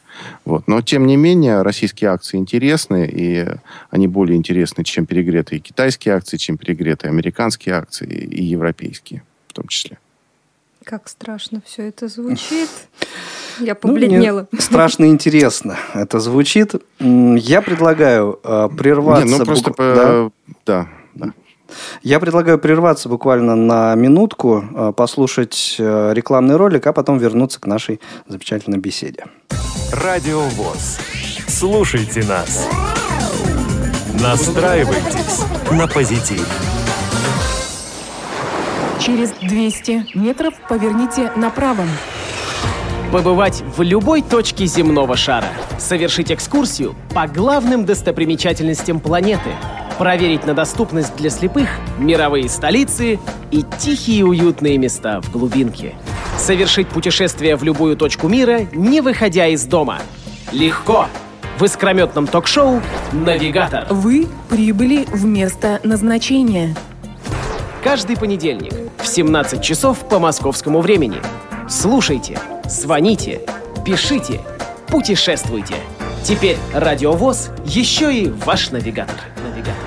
[0.44, 0.68] Вот.
[0.68, 3.46] Но, тем не менее, российские акции интересны, и
[3.90, 9.68] они более интересны, чем перегретые китайские акции, чем перегретые американские акции и европейские в том
[9.68, 9.98] числе.
[10.84, 12.70] Как страшно все это звучит.
[13.60, 14.48] Я побледнела.
[14.50, 16.74] Ну, страшно интересно это звучит.
[16.98, 19.26] Я предлагаю э, прерваться.
[19.26, 19.76] Нет, ну просто бук...
[19.76, 19.94] по...
[19.94, 20.30] да.
[20.64, 21.32] да, да.
[22.02, 27.66] Я предлагаю прерваться буквально на минутку, э, послушать э, рекламный ролик, а потом вернуться к
[27.66, 29.26] нашей замечательной беседе.
[29.92, 30.98] Радио ВОЗ.
[31.46, 32.68] Слушайте нас.
[34.20, 36.46] Настраивайтесь на позитив.
[39.00, 41.84] Через 200 метров поверните направо.
[43.10, 45.48] Побывать в любой точке земного шара.
[45.78, 49.50] Совершить экскурсию по главным достопримечательностям планеты–
[49.98, 53.18] проверить на доступность для слепых мировые столицы
[53.50, 55.94] и тихие уютные места в глубинке.
[56.36, 59.98] Совершить путешествие в любую точку мира, не выходя из дома.
[60.50, 61.06] Легко!
[61.58, 62.80] В искрометном ток-шоу
[63.12, 63.86] «Навигатор».
[63.90, 66.74] Вы прибыли в место назначения.
[67.84, 71.18] Каждый понедельник в 17 часов по московскому времени.
[71.68, 73.40] Слушайте, звоните,
[73.84, 74.40] пишите–
[74.92, 75.76] путешествуйте.
[76.22, 79.16] Теперь Радиовоз еще и ваш навигатор.
[79.42, 79.81] навигатор.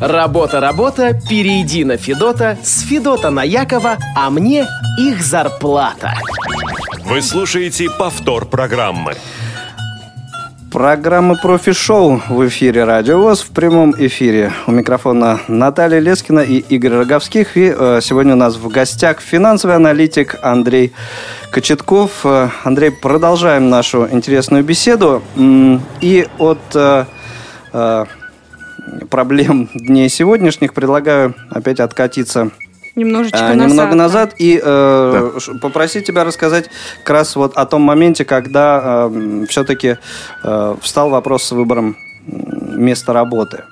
[0.00, 4.66] Работа, работа, перейди на Федота, с Федота на Якова, а мне
[4.98, 6.14] их зарплата.
[7.04, 9.12] Вы слушаете повтор программы.
[10.72, 14.52] Программа «Профи-шоу» в эфире «Радио ВОЗ» в прямом эфире.
[14.66, 17.58] У микрофона Наталья Лескина и Игорь Роговских.
[17.58, 20.94] И э, сегодня у нас в гостях финансовый аналитик Андрей
[21.50, 22.24] Кочетков.
[22.24, 25.22] Э, Андрей, продолжаем нашу интересную беседу.
[26.00, 27.04] И от э,
[27.72, 28.04] э,
[29.10, 32.50] проблем дней сегодняшних предлагаю опять откатиться
[32.96, 33.68] Немножечко а, назад.
[33.68, 36.68] немного назад и э, ш- попросить тебя рассказать
[37.04, 39.08] как раз вот о том моменте, когда
[39.48, 39.96] все-таки
[40.82, 43.64] встал вопрос с выбором места работы.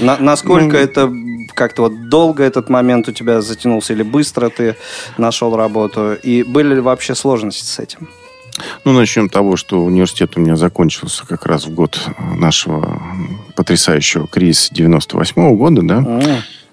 [0.00, 1.12] На- насколько Ну, это
[1.54, 4.76] как-то вот долго этот момент у тебя затянулся или быстро ты
[5.16, 6.14] нашел работу?
[6.22, 8.08] И были ли вообще сложности с этим?
[8.84, 13.02] Ну, начнем с того, что университет у меня закончился как раз в год нашего
[13.54, 15.96] потрясающего кризиса 98 года, да.
[15.98, 16.22] М,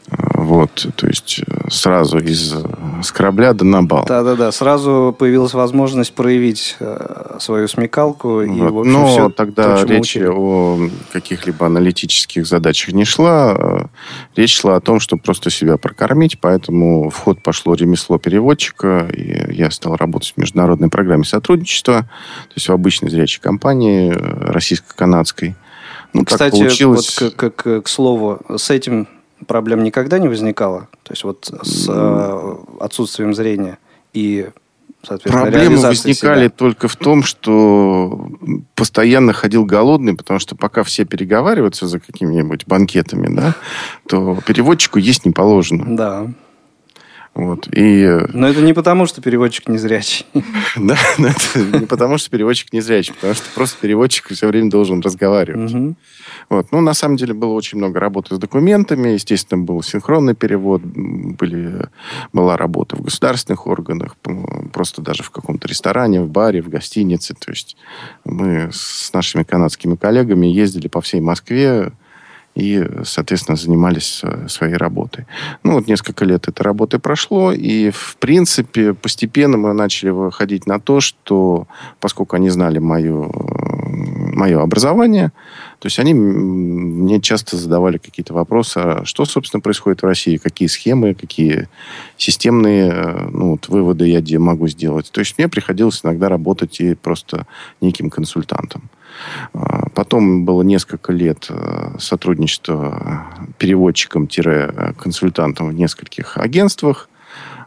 [0.09, 2.57] Вот, то есть э, сразу из э,
[3.01, 4.05] с корабля до на бал.
[4.05, 8.71] Да-да-да, сразу появилась возможность проявить э, свою смекалку и, Вот.
[8.71, 10.25] в общем, Но всё тогда то, речь учили.
[10.29, 13.55] о каких-либо аналитических задачах не шла.
[13.57, 13.85] Э,
[14.35, 19.53] Речь шла о том, чтобы просто себя прокормить, поэтому в ход пошло ремесло переводчика, и
[19.55, 25.55] я стал работать в международной программе сотрудничества, то есть в обычной зрячей компании российско-канадской.
[26.13, 27.19] Ну, так Кстати, получилось.
[27.21, 29.07] вот к, к- к слову, с этим
[29.43, 30.87] проблем никогда не возникало?
[31.03, 33.77] То есть вот с э, отсутствием зрения
[34.13, 34.49] и,
[35.01, 36.49] соответственно, Проблемы возникали себя?
[36.49, 38.29] только в том, что
[38.75, 43.55] постоянно ходил голодный, потому что пока все переговариваются за какими-нибудь банкетами, да,
[44.07, 45.95] то переводчику есть не положено.
[45.95, 46.27] Да.
[47.35, 47.67] Вот.
[47.75, 50.25] И э, Но это не потому, что переводчик не зрячий.
[50.75, 54.69] да, но это не потому, что переводчик не зрячий, потому что просто переводчик все время
[54.69, 55.95] должен разговаривать.
[56.49, 56.71] Вот.
[56.71, 59.09] Ну, на самом деле, было очень много работы с документами.
[59.09, 60.81] Естественно, был синхронный перевод.
[60.83, 61.87] Были,
[62.33, 64.15] была работа в государственных органах.
[64.71, 67.33] Просто даже в каком-то ресторане, в баре, в гостинице.
[67.33, 67.77] То есть
[68.25, 71.93] мы с нашими канадскими коллегами ездили по всей Москве
[72.55, 75.25] и, соответственно, занимались э, своей работой.
[75.63, 80.79] Ну, вот несколько лет этой работы прошло, и, в принципе, постепенно мы начали выходить на
[80.79, 81.67] то, что,
[81.99, 83.29] поскольку они знали мое,
[84.33, 85.31] мое образование,
[85.79, 90.67] то есть они мне часто задавали какие-то вопросы, а что, собственно, происходит в России, какие
[90.67, 91.67] схемы, какие
[92.17, 95.11] системные э, ну, вот, выводы я могу сделать.
[95.11, 97.47] То есть мне приходилось иногда работать и просто
[97.81, 98.89] неким консультантом.
[99.53, 103.27] А, Потом было несколько лет э, сотрудничества
[103.59, 107.09] переводчиком-консультантом в нескольких агентствах.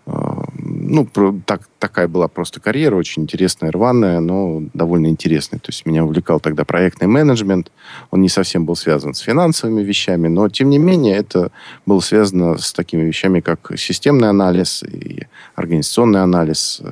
[0.07, 1.07] А, Ну,
[1.45, 5.61] так, такая была просто карьера, очень интересная, рваная, но довольно интересная.
[5.61, 7.71] То есть меня увлекал тогда проектный менеджмент.
[8.11, 11.51] Он не совсем был связан с финансовыми вещами, но, тем не менее, это
[11.87, 16.83] было связано с такими вещами, как системный анализ и организационный анализ.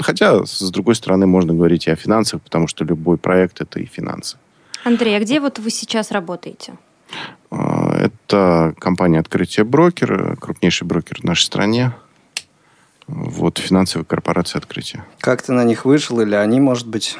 [0.00, 3.86] Хотя, с другой стороны, можно говорить и о финансах, потому что любой проект– это и
[3.86, 4.36] финансы.
[4.84, 6.74] Андрей, а где вот вы сейчас работаете?
[7.50, 11.92] А, Это компания «Открытие брокер», крупнейший брокер в нашей стране.
[13.06, 15.04] Вот финансовая корпорация «Открытие».
[15.20, 17.16] Как ты на них вышел, или они, может быть...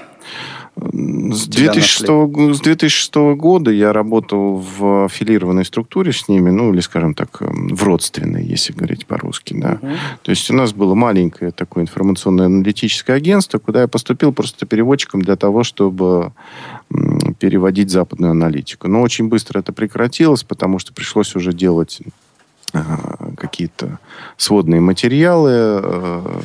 [0.77, 6.73] С Тебя 2006, го- с 2006 года я работал в аффилированной структуре с ними, ну,
[6.73, 9.79] или, скажем так, эм, в родственной, если говорить по-русски, да.
[9.81, 9.95] Мгм.
[10.23, 15.37] То есть у нас было маленькое такое информационно-аналитическое агентство, куда я поступил просто переводчиком для
[15.37, 16.33] того, чтобы
[17.39, 18.89] переводить западную аналитику.
[18.89, 22.01] Но очень быстро это прекратилось, потому что пришлось уже делать
[23.37, 23.99] какие-то
[24.37, 25.51] сводные материалы.
[25.53, 26.41] э,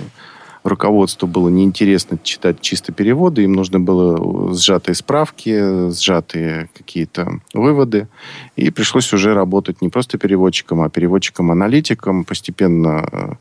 [0.64, 8.08] Руководству было неинтересно читать чисто переводы, им нужно было сжатые справки, сжатые какие-то выводы.
[8.58, 12.26] И пришлось уже работать не просто переводчиком, а переводчиком-аналитиком.
[12.26, 13.38] Постепенно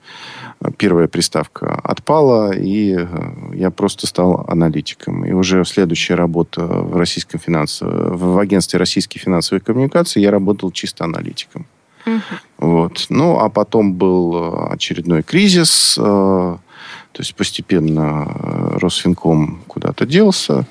[0.60, 3.06] э, первая приставка отпала, и э,
[3.54, 5.24] я просто стал аналитиком.
[5.24, 11.04] И уже следующая работа в российском финансовом, в агентстве российских финансовых коммуникаций я работал чисто
[11.04, 11.66] аналитиком.
[12.06, 12.22] Мгм.
[12.58, 13.06] Вот.
[13.08, 15.96] Ну, а потом был э, очередной кризис.
[15.98, 20.66] э, То есть постепенно э, Росфинком куда-то делся.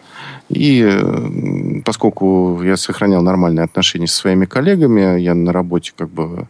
[0.49, 6.47] И поскольку я сохранял нормальные отношения со своими коллегами, я на работе как бы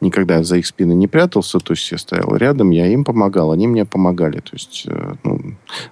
[0.00, 3.66] никогда за их спины не прятался, то есть я стоял рядом, я им помогал, они
[3.66, 4.38] мне помогали.
[4.40, 5.40] То есть э, ну,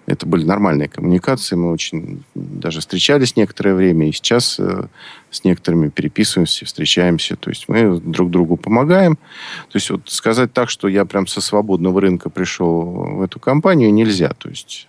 [0.07, 4.86] это были нормальные коммуникации, мы очень даже встречались некоторое время, и сейчас э,
[5.30, 9.16] с некоторыми переписываемся, встречаемся, то есть мы друг другу помогаем.
[9.16, 13.92] То есть вот сказать так, что я прям со свободного рынка пришел в эту компанию,
[13.92, 14.30] нельзя.
[14.38, 14.88] То есть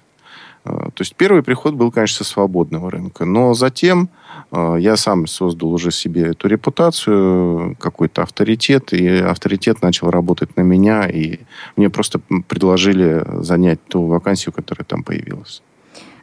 [0.68, 3.26] То есть первый приход был, конечно, со свободного рынка.
[3.26, 4.10] Но затем
[4.52, 11.08] я сам создал уже себе эту репутацию, какой-то авторитет, и авторитет начал работать на меня,
[11.08, 11.40] и
[11.76, 15.62] мне просто предложили занять ту вакансию, которая там появилась.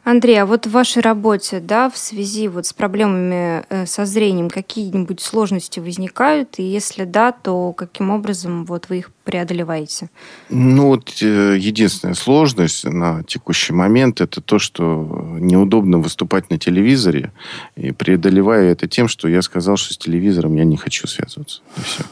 [0.05, 4.51] Андрей, а вот в вашей работе, да, в связи вот с проблемами э, со зрением,
[4.51, 6.59] какие-нибудь сложности возникают?
[6.59, 10.11] И если да, то каким образом вот вы их преодолеваете?
[10.49, 17.31] Ну, вот э, единственная сложность на текущий момент это то, что неудобно выступать на телевизоре.
[17.75, 21.61] И преодолеваю это тем, что я сказал, что с телевизором я не хочу связываться.
[21.77, 22.03] И все.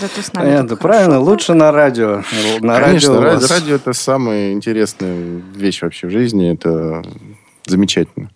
[0.00, 1.14] Зато с нами Понятно, правильно.
[1.14, 1.30] Хорошо.
[1.30, 2.22] Лучше на радио.
[2.60, 5.16] На Конечно, радио, радио это самая интересная
[5.54, 6.52] вещь вообще в жизни.
[6.52, 7.02] Это
[7.66, 8.30] замечательно.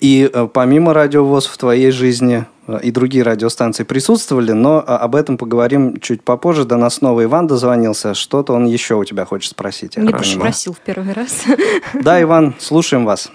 [0.00, 5.14] И э, помимо радиовоз в твоей жизни э, и другие радиостанции присутствовали, но э, об
[5.14, 6.64] этом поговорим чуть попозже.
[6.64, 8.14] До нас снова Иван дозвонился.
[8.14, 9.96] Что-то он еще у тебя хочет спросить.
[9.96, 11.44] Не спросил в первый раз.
[11.94, 13.30] Да, Иван, слушаем вас.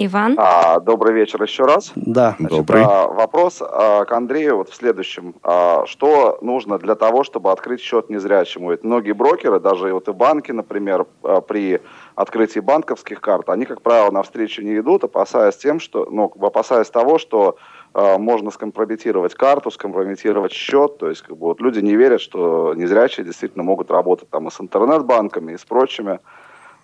[0.00, 0.36] Иван.
[0.38, 1.90] А, добрый вечер еще раз.
[1.96, 2.84] Да, Значит, добрый.
[2.84, 5.34] А, вопрос а, к Андрею вот в следующем.
[5.42, 8.70] А, что нужно для того, чтобы открыть счет незрячему?
[8.70, 11.80] Ведь многие брокеры, даже вот и банки, например, а, при
[12.14, 17.18] открытии банковских карт, они, как правило, навстречу не идут, опасаясь тем, что, ну, опасаясь того,
[17.18, 17.56] что
[17.92, 20.98] а, можно скомпрометировать карту, скомпрометировать счет.
[20.98, 24.50] То есть как бы, вот люди не верят, что незрячие действительно могут работать там и
[24.52, 26.20] с интернет-банками, и с прочими.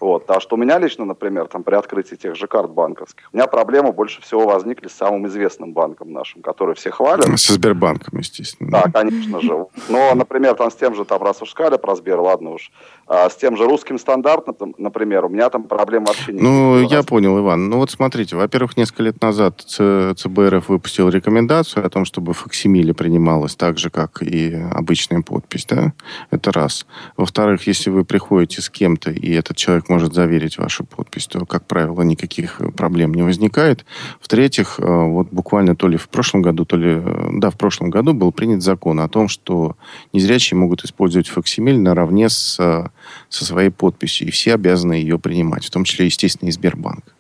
[0.05, 0.31] Вот.
[0.31, 3.47] А что у меня лично, например, там, при открытии тех же карт банковских, у меня
[3.47, 7.25] проблемы больше всего возникли с самым известным банком нашим, который все хвалят.
[7.41, 8.71] Со Сбербанком, естественно.
[8.71, 9.65] Да, конечно же.
[9.89, 12.71] Но, например, там с тем же, там, раз уж сказали про Сбер, ладно уж,
[13.07, 16.43] а с тем же русским стандартом, например, у меня там проблем вообще нет.
[16.43, 17.69] Ну, я понял, Иван.
[17.69, 23.57] Ну, вот смотрите, во-первых, несколько лет назад ЦБРФ выпустил рекомендацию о том, чтобы факсимиле принималось
[23.57, 25.93] так же, как и обычная подпись, да?
[26.31, 26.87] Это раз.
[27.17, 31.67] Во-вторых, если вы приходите с кем-то, и этот человек может заверить вашу подпись, то, как
[31.67, 33.85] правило, никаких проблем не возникает.
[34.21, 37.03] В-третьих, э, вот буквально то ли в прошлом году, то ли...
[37.05, 39.77] Э, да, в прошлом году был принят закон о том, что
[40.13, 42.89] незрячие могут использовать факсимиль наравне с э,
[43.29, 47.15] со своей подписью, и все обязаны ее принимать, в том числе, естественно, и Сбербанк.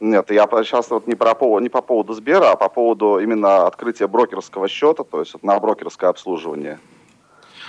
[0.00, 4.06] Нет, я сейчас вот не, про, не по поводу Сбера, а по поводу именно открытия
[4.06, 6.78] брокерского счета, то есть на брокерское обслуживание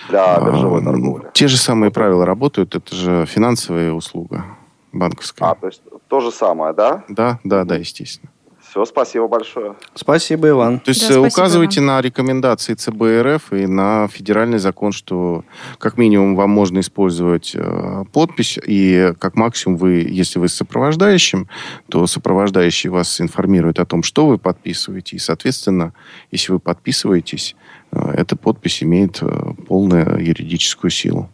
[0.10, 1.30] для биржевой торговли.
[1.34, 4.46] Те же самые правила работают, это же финансовая услуга
[4.92, 5.46] банковская.
[5.46, 7.04] А, то есть то же самое, да?
[7.08, 8.32] Да, да, да, естественно.
[8.70, 9.76] Все, спасибо большое.
[9.94, 10.80] Спасибо, Иван.
[10.80, 15.46] То есть да, указывайте на рекомендации ЦБРФ и на федеральный закон, что
[15.78, 21.48] как минимум вам можно использовать э, подпись, и как максимум вы, если вы с сопровождающим,
[21.90, 25.94] то сопровождающий вас информирует о том, что вы подписываете, и, соответственно,
[26.32, 27.56] если вы подписываетесь,
[27.92, 31.30] э, эта подпись имеет э, полную юридическую силу.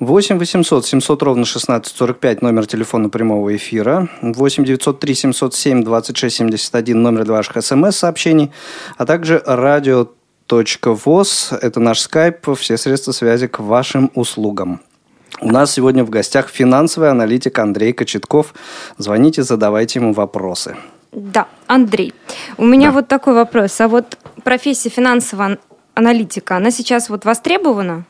[0.00, 4.08] 8 800 700 ровно 1645 номер телефона прямого эфира.
[4.22, 8.50] 8 903 707 26 71 номер для ваших смс-сообщений.
[8.96, 10.08] А также радио
[10.84, 11.52] ВОЗ.
[11.62, 12.48] Это наш скайп.
[12.56, 14.80] Все средства связи к вашим услугам.
[15.40, 18.54] У нас сегодня в гостях финансовый аналитик Андрей Кочетков.
[18.98, 20.76] Звоните, задавайте ему вопросы.
[21.12, 22.12] Да, Андрей,
[22.56, 22.94] у меня да.
[22.94, 23.80] вот такой вопрос.
[23.80, 25.58] А вот профессия финансового
[25.94, 28.04] аналитика, она сейчас вот востребована?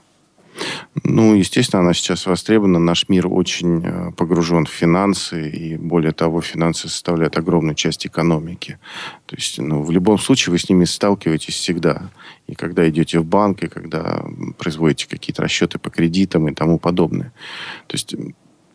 [1.02, 2.78] Ну, естественно, она сейчас востребована.
[2.78, 8.78] Наш мир очень э, погружен в финансы, и более того, финансы составляют огромную часть экономики.
[9.26, 12.10] То есть, ну, в любом случае вы с ними сталкиваетесь всегда.
[12.46, 14.24] И когда идете в банк, и когда
[14.58, 17.32] производите какие-то расчеты по кредитам и тому подобное.
[17.86, 18.14] То есть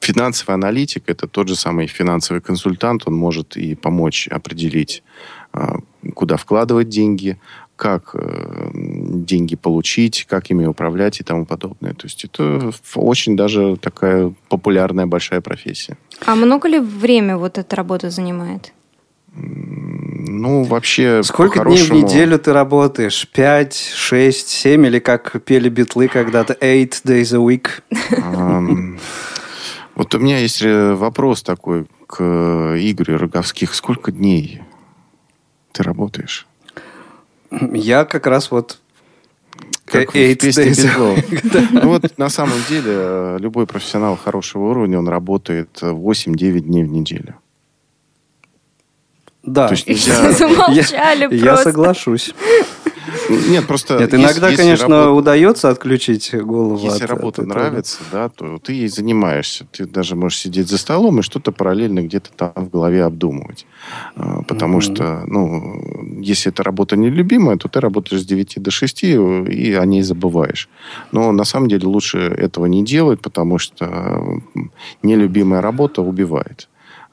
[0.02, 3.04] финансовый аналитик– это тот же самый финансовый консультант.
[3.08, 5.04] Он может и помочь определить,
[5.54, 5.78] а,
[6.16, 7.38] куда вкладывать деньги,
[7.76, 8.72] как э,
[9.10, 11.94] деньги получить, как ими управлять и тому подобное.
[11.94, 15.98] То есть это очень даже такая популярная большая профессия.
[16.26, 18.74] А много ли время вот эта работа занимает?
[19.34, 23.28] Ну, вообще, Сколько дней в неделю ты работаешь?
[23.32, 24.86] Пять, шесть, семь?
[24.86, 26.54] Или как пели битлы когда-то?
[26.54, 27.82] Eight days a week?
[29.96, 33.76] Вот у меня есть э, вопрос такой к Игорю Роговских.
[33.76, 34.62] Сколько дней
[35.74, 36.48] ты работаешь?
[37.52, 38.79] Я как раз вот
[39.86, 40.74] как в песне
[41.72, 46.92] Ну вот на самом деле э, любой профессионал хорошего уровня, он работает 8-9 дней в
[46.92, 47.36] неделю.
[49.44, 49.68] Да.
[49.68, 50.32] То есть нельзя...
[50.34, 52.34] Замолчали я, я соглашусь.
[53.30, 53.98] Нет, просто...
[54.00, 58.58] Нет, иногда, если конечно, работа, удается отключить голову Если от, работа от нравится, да, то
[58.60, 59.66] ты ей занимаешься.
[59.72, 63.66] Ты даже можешь сидеть за столом и что-то параллельно где-то там в голове обдумывать.
[64.16, 64.94] А, потому mm-hmm.
[64.94, 69.86] что, ну, если эта работа нелюбимая, то ты работаешь с 9 до 6 и о
[69.86, 70.70] ней забываешь.
[71.12, 74.42] Но на самом деле лучше этого не делать, потому что
[75.04, 76.69] нелюбимая работа убивает.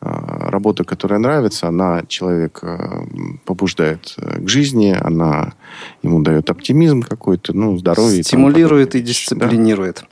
[0.06, 3.06] А, работа, которая нравится, она человека
[3.44, 5.54] побуждает э, к жизни, она
[6.02, 8.22] ему дает оптимизм какой-то, ну, здоровье.
[8.22, 10.04] Стимулирует и, и дисциплинирует.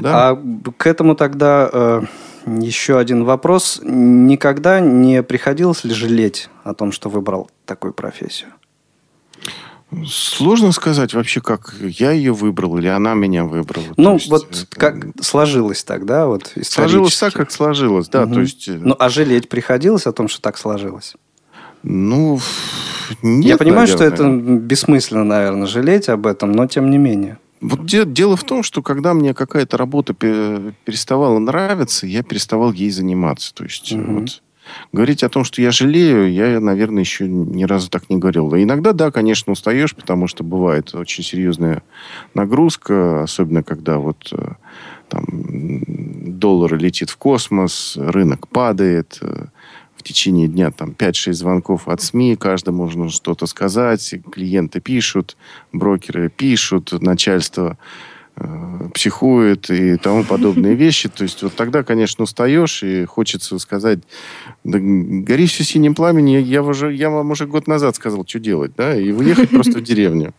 [0.00, 0.30] Да.
[0.30, 0.42] А
[0.76, 2.02] к этому тогда э,
[2.46, 3.80] еще один вопрос.
[3.82, 8.50] Никогда не приходилось ли жалеть о том, что выбрал такую профессию?
[10.06, 13.86] Сложно сказать вообще, как я ее выбрал или она меня выбрала.
[13.96, 14.76] Ну, есть, вот это...
[14.76, 18.24] как сложилось тогда, вот Сложилось так, как сложилось, да.
[18.24, 18.34] Угу.
[18.34, 18.68] То есть...
[18.68, 21.14] Э, ну, а жалеть приходилось о том, что так сложилось?
[21.82, 22.40] Ну,
[23.22, 24.16] нет, Я понимаю, наверное.
[24.16, 27.38] что это бессмысленно, наверное, жалеть об этом, но тем не менее.
[27.60, 32.90] Вот де- дело в том, что когда мне какая-то работа переставала нравиться, я переставал ей
[32.90, 33.54] заниматься.
[33.54, 34.20] То есть угу.
[34.20, 34.42] вот
[34.92, 38.54] Говорить о том, что я жалею, я, наверное, еще ни разу так не говорил.
[38.54, 41.82] иногда, да, конечно, устаешь, потому что бывает очень серьезная
[42.34, 44.54] нагрузка, особенно когда вот э,
[45.08, 45.24] там
[46.38, 49.46] доллар летит в космос, рынок падает, э,
[49.96, 55.36] в течение дня там 5-6 звонков от СМИ, каждому нужно что-то сказать, клиенты пишут,
[55.72, 57.78] брокеры пишут, начальство
[58.94, 61.08] психует и тому подобные вещи.
[61.08, 64.00] То есть вот тогда, конечно, устаешь и хочется сказать,
[64.64, 68.72] да гори все синим пламени, я, уже, я вам уже год назад сказал, что делать,
[68.76, 70.34] да, и уехать просто в деревню.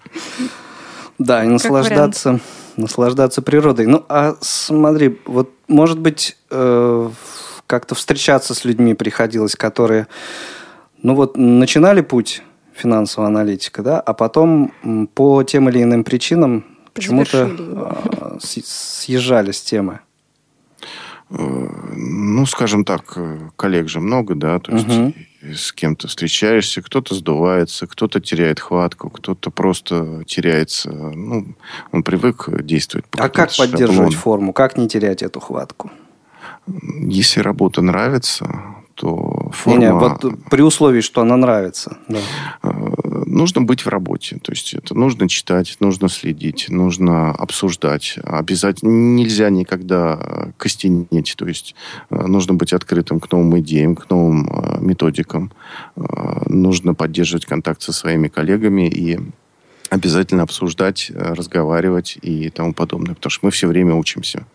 [1.20, 2.40] Да, и наслаждаться,
[2.76, 3.86] наслаждаться природой.
[3.86, 7.10] Ну, а смотри, вот, может быть, э,
[7.68, 10.08] как-то встречаться с людьми приходилось, которые,
[11.02, 12.42] ну вот, начинали путь
[12.74, 14.74] финансового аналитика, да, а потом
[15.14, 20.00] по тем или иным причинам почему-то а, съезжали с темы.
[21.30, 23.18] Э, ну, скажем так,
[23.56, 25.14] коллег же много, да, то есть угу.
[25.42, 31.56] с кем-то встречаешься, кто-то сдувается, кто-то теряет хватку, кто-то просто теряется, ну,
[31.92, 33.06] он привык действовать.
[33.08, 35.92] По а как поддерживать форму, как не терять эту хватку?
[36.68, 38.48] Если работа нравится,
[38.96, 39.80] то форма...
[39.80, 41.98] Не, не, вот при условии, что она нравится.
[42.08, 42.20] Да.
[43.24, 44.38] Э, нужно быть в работе.
[44.42, 48.18] То есть это нужно читать, нужно следить, нужно обсуждать.
[48.24, 51.36] Обязательно нельзя никогда костенеть.
[51.38, 51.76] То есть
[52.10, 55.52] э, нужно быть открытым к новым идеям, к новым э, методикам.
[56.48, 59.20] Нужно поддерживать контакт со своими коллегами и
[59.90, 63.16] обязательно обсуждать, разговаривать и тому подобное.
[63.16, 64.46] Потому что мы все время учимся.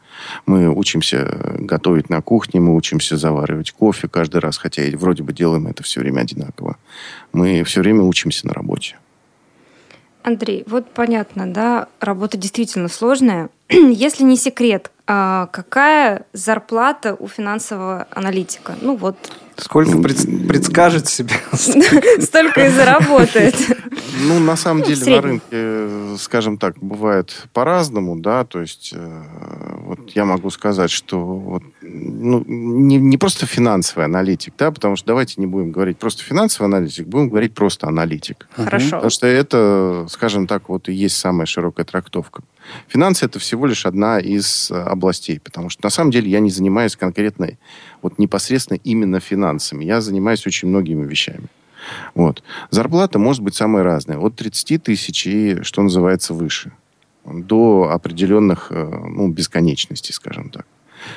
[0.47, 5.33] Мы учимся готовить на кухне, мы учимся заваривать кофе каждый раз, хотя и вроде бы
[5.33, 6.77] делаем это все время одинаково.
[7.33, 8.97] Мы все время учимся на работе.
[10.23, 13.49] Андрей, вот понятно, да, работа действительно сложная.
[13.69, 18.77] Если не секрет, а какая зарплата у финансового аналитика?
[18.83, 19.17] Ну вот.
[19.59, 21.35] Сколько ну, пред, предскажет себе?
[21.53, 23.57] Столько и заработает.
[24.21, 29.23] Ну, на самом деле, на рынке, скажем так, бывает по-разному, да, то есть э,
[29.85, 35.07] вот я могу сказать, что вот, ну, не, не просто финансовый аналитик, да, потому что
[35.07, 38.49] давайте не будем говорить просто финансовый аналитик, будем говорить просто аналитик.
[38.55, 38.97] Хорошо.
[38.97, 42.43] Потому что это, скажем так, вот и есть самая широкая трактовка.
[42.89, 46.97] Финансы это всего лишь одна из областей, потому что на самом деле я не занимаюсь
[46.97, 47.51] конкретно,
[48.03, 49.85] вот непосредственно именно финансами.
[49.85, 51.49] Я занимаюсь очень многими вещами.
[52.15, 52.43] Вот.
[52.71, 54.19] Зарплата может быть самая разная.
[54.19, 56.73] От 30 тысяч и, что называется, выше.
[57.25, 60.67] До определенных, э, ну, бесконечностей, скажем так.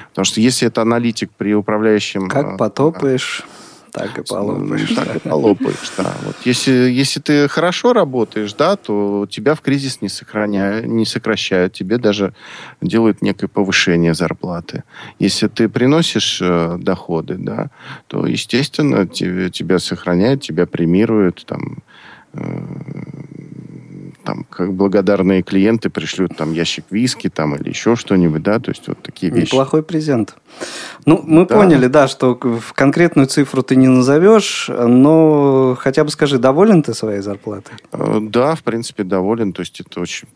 [0.10, 2.28] Потому что если это аналитик при управляющем...
[2.28, 3.44] Как э, потопаешь...
[3.92, 4.94] Так и полопаешь.
[4.94, 6.16] Так и полопаешь, да.
[6.24, 11.74] Вот если, если ты хорошо работаешь, да, то тебя в кризис не, сохраняют, не сокращают,
[11.74, 12.34] тебе даже
[12.82, 14.84] делают некое повышение зарплаты.
[15.20, 17.70] Если ты приносишь э, доходы, да,
[18.08, 21.84] то, естественно, тебе, тебя сохраняют, тебя премируют, там,
[22.34, 22.64] э,
[24.24, 28.88] там, как благодарные клиенты пришлют там ящик виски там или еще что-нибудь, да, то есть
[28.88, 29.54] вот такие вещи.
[29.54, 30.36] Неплохой презент.
[31.06, 31.56] Ну, мы да.
[31.56, 32.36] поняли, да, что
[32.74, 37.76] конкретную цифру ты не назовешь, но хотя бы скажи, доволен ты своей зарплатой?
[37.92, 40.28] Э, да, в принципе, доволен, то есть это очень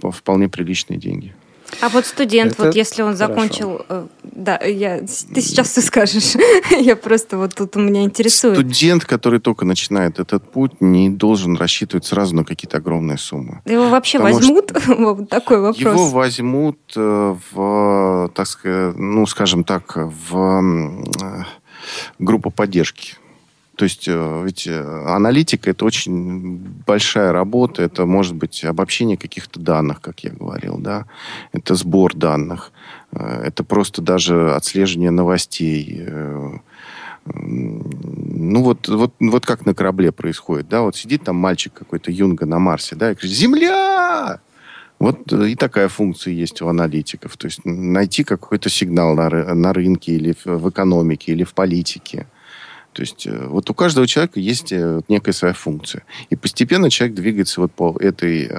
[0.00, 1.34] вполне приличные деньги.
[1.80, 3.32] А вот студент, Это вот если он хорошо.
[3.32, 6.34] закончил, э, да, я, ты сейчас все скажешь,
[6.70, 8.56] я просто вот тут у меня интересует.
[8.56, 13.62] Студент, который только начинает этот путь, не должен рассчитывать сразу на какие-то огромные суммы.
[13.64, 14.72] Его вообще возьмут?
[14.86, 15.78] вот такой вопрос.
[15.80, 21.44] Его возьмут э, в, так сказать, ну, скажем так, в э,
[22.18, 23.14] группу поддержки.
[23.82, 26.56] То есть э, ведь э, аналитика это очень
[26.86, 31.06] большая работа, это может быть обобщение каких-то данных, как я говорил, да,
[31.50, 32.70] это сбор данных,
[33.10, 36.06] э, это просто даже отслеживание новостей.
[37.24, 42.46] Ну вот, вот, вот как на корабле происходит, да, вот сидит там мальчик какой-то юнга
[42.46, 44.38] на Марсе, да, и кричит «Земля!»
[45.00, 47.36] Вот и такая функция есть у аналитиков.
[47.36, 52.28] То есть найти какой-то сигнал на, на рынке или в экономике, или в политике.
[52.92, 56.02] То есть э, вот у каждого человека есть э, некая своя функция.
[56.30, 58.50] И постепенно человек двигается вот по этой,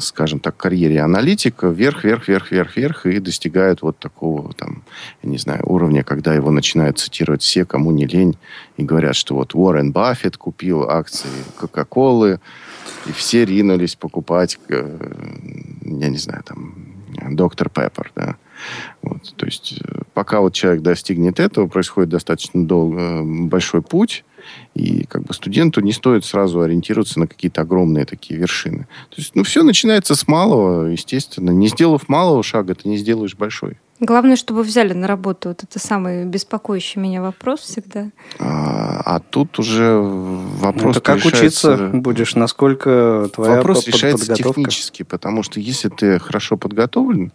[0.00, 4.82] скажем так, карьере аналитика вверх, вверх, вверх, вверх, вверх и достигает вот такого там,
[5.22, 8.36] не знаю, уровня, когда его начинают цитировать все, кому не лень,
[8.76, 12.40] и говорят, что вот Уоррен Баффет купил акции Кока-Колы,
[13.06, 15.12] и все ринулись покупать, э,
[15.82, 16.74] я не знаю, там,
[17.30, 18.36] доктор Пеппер, да.
[19.02, 24.24] Вот, то есть, э, пока вот человек достигнет этого, происходит достаточно долго, э, большой путь,
[24.74, 28.86] и как бы студенту не стоит сразу ориентироваться на какие-то огромные такие вершины.
[29.10, 31.50] То есть, ну, все начинается с малого, естественно.
[31.50, 33.78] Не сделав малого шага, ты не сделаешь большой.
[34.00, 35.50] Главное, чтобы взяли на работу.
[35.50, 38.10] Вот это самый беспокоящий меня вопрос всегда.
[38.38, 41.74] А, а тут уже вопрос это как решается...
[41.74, 44.60] учиться будешь, насколько твоя Вопрос под, решается подготовка?
[44.60, 47.32] технически, потому что если ты хорошо подготовлен,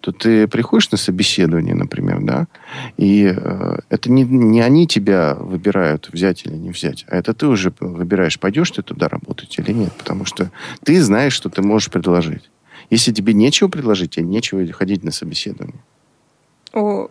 [0.00, 2.48] то ты приходишь на собеседование, например, да,
[2.96, 7.46] и э, это не, не они тебя выбирают, взять или не взять, а это ты
[7.46, 10.50] уже выбираешь, пойдешь ты туда работать или нет, потому что
[10.82, 12.50] ты знаешь, что ты можешь предложить.
[12.90, 15.80] Если тебе нечего предложить, тебе нечего ходить на собеседование.
[16.74, 17.08] О.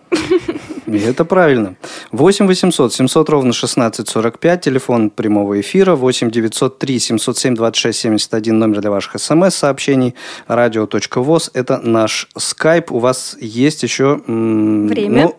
[0.85, 1.75] И это правильно.
[2.11, 8.91] 8 800 700 ровно 1645, телефон прямого эфира, 8 903 707 26 71, номер для
[8.91, 10.15] ваших смс-сообщений,
[10.47, 12.91] радио.воз, это наш скайп.
[12.91, 14.21] У вас есть еще...
[14.27, 15.23] Время.
[15.23, 15.35] Ну,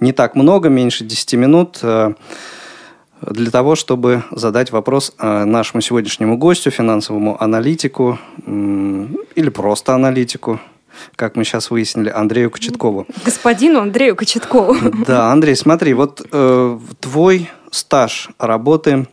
[0.00, 2.14] не так много, меньше 10 минут э,
[3.22, 10.58] для того, чтобы задать вопрос э, нашему сегодняшнему гостю, финансовому аналитику или просто аналитику,
[11.16, 13.06] как мы сейчас выяснили, Андрею Кочеткову.
[13.24, 14.76] Господину Андрею Кочеткову.
[15.06, 19.06] Да, Андрей, смотри, вот э, твой стаж работы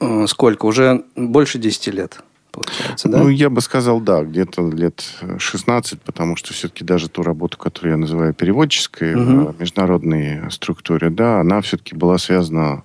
[0.00, 0.66] э, сколько?
[0.66, 2.23] Уже больше 10 лет
[2.54, 3.18] получается, да?
[3.18, 5.04] Ну, я бы сказал, да, где-то лет
[5.38, 9.52] 16, потому что все-таки даже ту работу, которую я называю переводческой угу.
[9.52, 12.84] в международной структуре, да, она все-таки была связана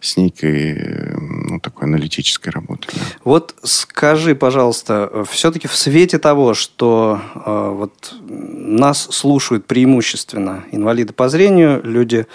[0.00, 2.90] с некой, ну, такой аналитической работой.
[2.94, 3.00] Да.
[3.24, 11.28] Вот скажи, пожалуйста, все-таки в свете того, что э, вот нас слушают преимущественно инвалиды по
[11.28, 12.26] зрению, люди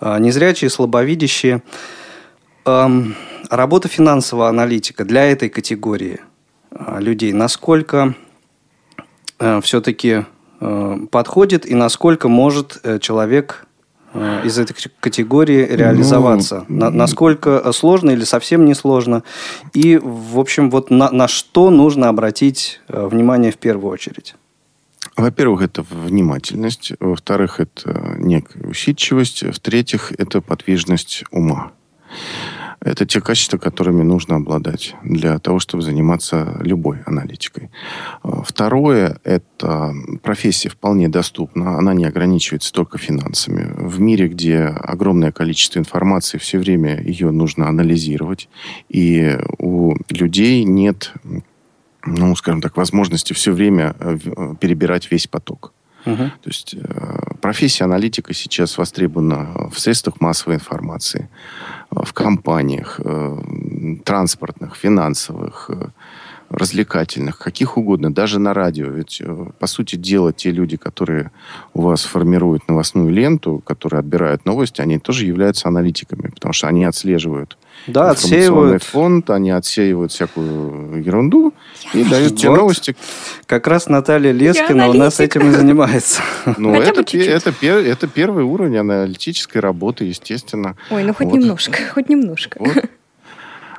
[0.00, 1.62] э, незрячие, слабовидящие,
[2.64, 3.16] Эм,
[3.52, 6.20] работа финансового аналитика для этой категории
[6.70, 8.14] э, людей, насколько
[9.38, 10.24] э, все-таки
[10.60, 13.66] э, подходит и насколько может э, человек
[14.44, 16.66] из этой категории реализоваться?
[16.68, 19.22] Ну, на, насколько сложно или совсем не сложно?
[19.72, 24.34] И, в общем, вот на, на что нужно обратить внимание в первую очередь?
[25.16, 26.92] Во-первых, это внимательность.
[27.00, 29.44] Во-вторых, это некая усидчивость.
[29.44, 31.72] В-третьих, это подвижность ума.
[32.84, 37.70] Это те качества, которыми нужно обладать для того, чтобы заниматься любой аналитикой.
[38.22, 41.78] Второе– это профессия вполне доступна.
[41.78, 43.72] Она не ограничивается только финансами.
[43.76, 48.48] В мире, где огромное количество информации, все время ее нужно анализировать.
[48.88, 51.12] И у людей нет,
[52.04, 54.18] ну, скажем так, возможности все время э,
[54.60, 55.72] перебирать весь поток.
[56.04, 61.28] То есть э, профессия аналитика сейчас востребована в средствах массовой информации,
[61.90, 63.38] в компаниях э,
[64.04, 65.88] транспортных, финансовых, э,
[66.52, 68.86] развлекательных, каких угодно, даже на радио.
[68.86, 71.30] Ведь, э, по сути дела, те люди, которые
[71.74, 76.84] у вас формируют новостную ленту, которые отбирают новости, они тоже являются аналитиками, потому что они
[76.84, 78.82] отслеживают да, отсеивают.
[78.82, 81.52] фонд, они отсеивают всякую ерунду
[81.92, 82.96] Я и дают те новости.
[83.46, 86.22] Как раз Наталья Лескина у нас этим и занимается.
[86.58, 90.76] Ну, это, это, это первый уровень аналитической работы, естественно.
[90.90, 91.34] Ой, ну хоть вот.
[91.34, 92.56] немножко, хоть немножко.
[92.60, 92.84] Вот.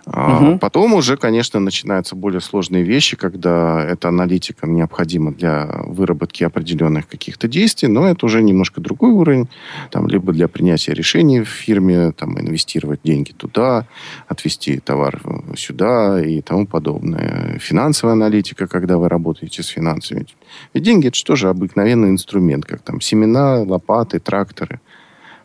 [0.06, 0.60] Угу.
[0.60, 7.48] Потом уже, конечно, начинаются более сложные вещи, когда это аналитикам необходимо для выработки определенных каких-то
[7.48, 9.48] действий, но это уже немножко другой уровень,
[9.92, 13.88] там, либо для принятия решений в фирме, там, инвестировать деньги туда,
[14.28, 15.22] отвести товар
[15.56, 17.58] сюда и тому подобное.
[17.60, 20.26] Финансовая аналитика, когда вы работаете с финансами.
[20.74, 24.82] Ведь деньги это же обыкновенный инструмент, как там семена, лопаты, тракторы.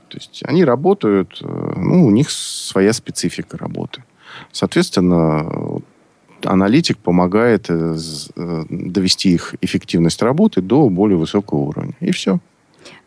[0.09, 4.03] То есть они работают, э, ну, у них своя специфика работы.
[4.53, 5.81] Соответственно,
[6.45, 7.97] аналитик помогает э,
[8.37, 11.95] э, довести их эффективность работы до более высокого уровня.
[12.01, 12.39] И все.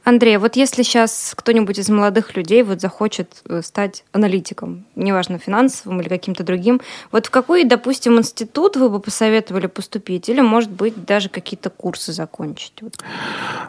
[0.04, 6.02] Андрей, вот если сейчас кто-нибудь из молодых людей вот захочет э, стать аналитиком, неважно, финансовым
[6.02, 6.82] или каким-то другим,
[7.12, 10.28] вот в какой, допустим, институт вы бы посоветовали поступить?
[10.28, 12.74] Или, может быть, даже какие-то курсы закончить?
[12.82, 12.97] Вот.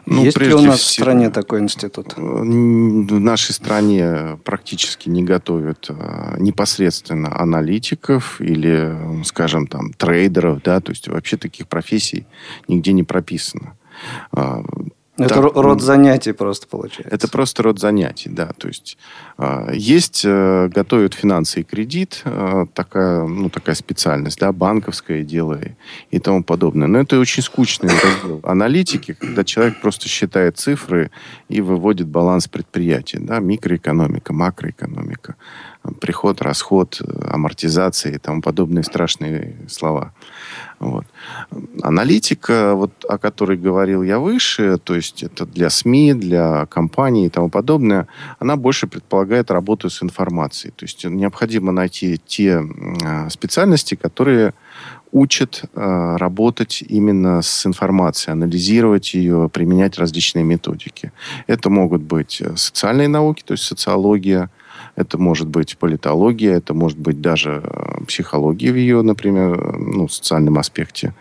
[0.07, 2.13] Ну, Есть ли у нас всего, в стране такой институт?
[2.17, 10.79] Э, в нашей стране практически не готовят э, непосредственно аналитиков или, скажем, там, трейдеров, да,
[10.79, 12.25] то есть вообще таких профессий
[12.67, 13.75] нигде не прописано.
[15.15, 15.41] А, это да.
[15.41, 17.13] род занятий просто получается.
[17.13, 18.49] Это просто род занятий, да.
[18.57, 18.97] То есть
[19.37, 25.59] э, есть, э, готовят финансы и кредит, э, такая, ну, такая специальность, да, банковское дело
[25.61, 25.73] и,
[26.09, 26.87] и тому подобное.
[26.87, 31.11] Но это очень скучный раздел аналитики, когда человек просто считает цифры
[31.47, 35.35] и выводит баланс предприятия, да, микроэкономика, макроэкономика,
[35.99, 36.99] приход, расход,
[37.29, 40.11] амортизация и тому подобные страшные слова.
[40.83, 41.05] Вот.
[41.81, 47.29] Аналитика, вот, о которой говорил я выше, то есть это для СМИ, для компаний и
[47.29, 48.07] тому подобное,
[48.39, 50.73] она больше предполагает работу с информацией.
[50.75, 52.61] То есть необходимо найти те
[53.29, 54.53] специальности, которые
[55.13, 61.11] учат э, работать именно с информацией, анализировать ее, применять различные методики.
[61.47, 64.49] Это могут быть социальные науки, то есть социология,
[64.95, 70.57] это может быть политология, это может быть даже э, психология в ее, например, ну, социальном
[70.57, 71.13] аспекте.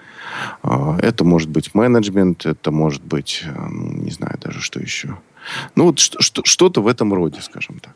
[0.63, 5.17] А, это может быть менеджмент, это может быть, э, ну, не знаю даже, что еще.
[5.75, 7.95] Ну, вот что-то в этом роде, скажем так.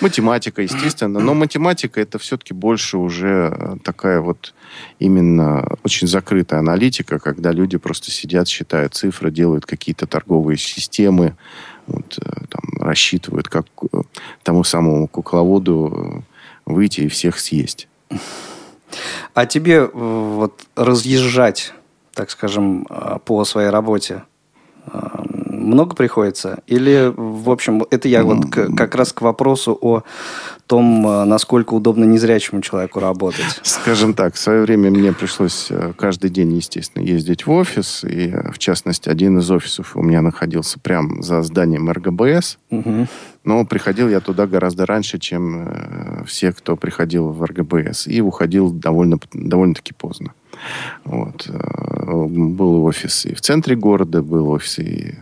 [0.00, 4.54] Математика, естественно, но математика это все-таки больше уже э, такая вот
[4.98, 11.36] именно очень закрытая аналитика, когда люди просто сидят, считают цифры, делают какие-то торговые системы,
[11.86, 14.02] вот, э, там, рассчитывают, как э,
[14.42, 16.24] тому самому кукловоду
[16.66, 17.88] выйти и всех съесть.
[19.34, 21.74] А тебе вот разъезжать,
[22.14, 22.86] так скажем,
[23.24, 24.22] по своей работе
[25.64, 26.58] много приходится?
[26.66, 30.02] Или, в общем, это я вот как раз к вопросу о
[30.66, 33.60] том, э, насколько удобно незрячему человеку работать?
[33.62, 38.04] Скажем так, в свое время мне пришлось э, каждый день, естественно, ездить в офис.
[38.04, 42.58] И, э, в частности, один из офисов у меня находился прямо за зданием РГБС.
[42.70, 43.06] Угу.
[43.44, 48.06] Но приходил я туда гораздо раньше, чем все, кто приходил в РГБС.
[48.06, 50.32] И уходил довольно, довольно-таки поздно.
[51.04, 51.46] Вот.
[51.46, 55.14] Был офис и в центре города, был офис и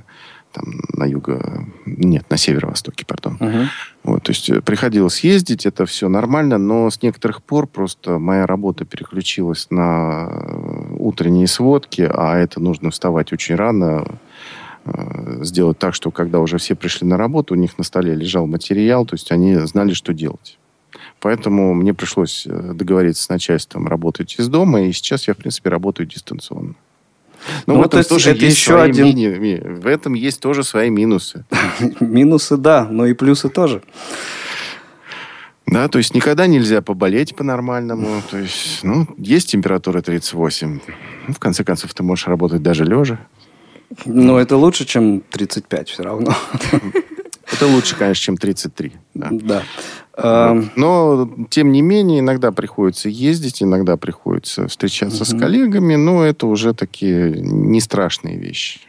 [0.53, 1.67] там, на юго...
[1.87, 3.37] Нет, на северо-востоке, пардон.
[3.41, 3.67] Uh-huh.
[4.05, 8.47] Вот, то есть э, приходилось ездить, это все нормально, но с некоторых пор просто моя
[8.47, 14.07] работа переключилась на э, утренние сводки, а это нужно вставать очень рано,
[14.85, 18.47] э, сделать так, что когда уже все пришли на работу, у них на столе лежал
[18.47, 20.59] материал, то есть они знали, что делать.
[21.21, 26.07] Поэтому мне пришлось договориться с начальством работать из дома, и сейчас я, в принципе, работаю
[26.07, 26.75] дистанционно.
[27.67, 29.07] Ну, ну в этом тоже это еще один...
[29.07, 29.61] Мини...
[29.63, 31.45] В этом есть тоже свои минусы.
[32.01, 33.83] минусы, да, но и плюсы тоже.
[35.67, 38.23] Да, то есть никогда нельзя поболеть по-нормальному.
[38.31, 40.81] То есть, ну, есть температура 38.
[41.29, 43.19] Ну, в конце концов, ты можешь работать даже лежа.
[44.05, 46.35] Но это лучше, чем 35 все равно.
[47.53, 48.93] Это лучше, конечно, чем 33.
[49.15, 49.29] Да.
[49.33, 49.63] да.
[50.77, 55.25] Но, тем не менее, иногда приходится ездить, иногда приходится встречаться угу.
[55.25, 58.81] с коллегами, но это уже такие не страшные вещи.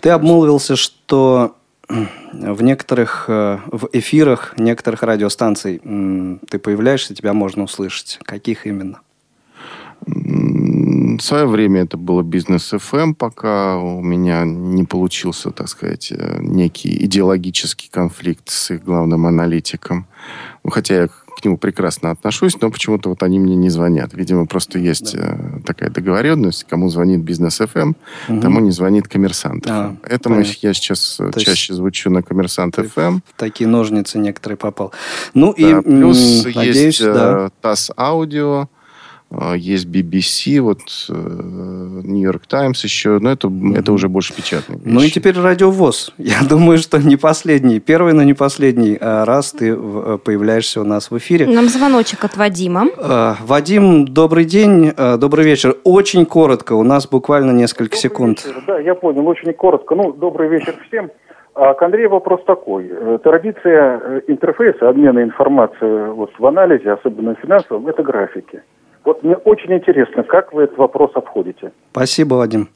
[0.00, 1.56] Ты обмолвился, что
[1.88, 8.18] в некоторых э, в эфирах некоторых радиостанций ты появляешься, тебя можно услышать.
[8.24, 9.00] Каких именно?
[10.06, 16.12] В свое время это было бизнес FM, эм, пока у меня не получился, так сказать,
[16.12, 20.06] э, некий идеологический конфликт с их главным аналитиком.
[20.68, 24.14] Хотя я к нему прекрасно отношусь, но почему-то вот они мне не звонят.
[24.14, 25.36] Видимо, просто есть да.
[25.38, 27.94] Э, такая договоренность, кому звонит бизнес FM,
[28.28, 28.40] угу.
[28.40, 29.66] тому не звонит коммерсант.
[29.68, 30.58] А, Поэтому понятно.
[30.62, 33.20] я сейчас э, То чаще звучу на коммерсант FM.
[33.36, 34.92] Такие ножницы некоторые попал.
[35.34, 37.50] Ну да, и плюс надеюсь, есть да.
[37.60, 38.68] ТАСС Аудио,
[39.56, 43.78] есть BBC, вот Нью-Йорк э, Таймс еще, но это, mm-hmm.
[43.78, 44.88] это уже больше печатные вещи.
[44.88, 46.14] Ну и теперь радиовоз.
[46.18, 50.84] Я думаю, что не последний, первый, но не последний а раз ты э, появляешься у
[50.84, 51.46] нас в эфире.
[51.46, 52.86] Нам звоночек от Вадима.
[52.98, 55.76] А, Вадим, добрый день, добрый вечер.
[55.82, 58.44] Очень коротко, у нас буквально несколько добрый секунд.
[58.44, 58.62] Вечер.
[58.66, 59.94] Да, я понял, очень коротко.
[59.96, 61.10] Ну, добрый вечер всем.
[61.56, 62.86] А к Андрею вопрос такой.
[62.90, 68.62] Э, традиция интерфейса, обмена информацией вот, в анализе, особенно финансовом, это графики.
[69.06, 71.70] Вот мне очень интересно, как вы этот вопрос обходите.
[71.92, 72.68] Спасибо, Вадим.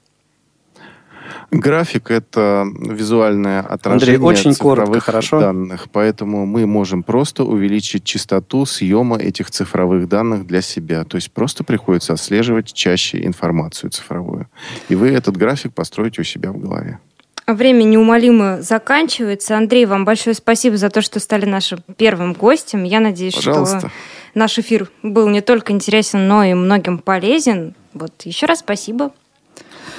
[1.51, 5.41] График– это визуальное отражение Андрей, очень цифровых коротко, хорошо?
[5.41, 11.03] данных, поэтому мы можем просто увеличить частоту съема этих цифровых данных для себя.
[11.03, 14.47] То есть просто приходится отслеживать чаще информацию цифровую.
[14.89, 17.01] И вы этот график построите у себя в голове.
[17.49, 19.57] Время неумолимо заканчивается.
[19.57, 22.85] Андрей, вам большое спасибо за то, что стали нашим первым гостем.
[22.85, 23.79] Я надеюсь, Пожалуйста.
[23.81, 23.91] что
[24.35, 27.75] наш эфир был не только интересен, но и многим полезен.
[27.95, 29.13] Вот еще раз спасибо.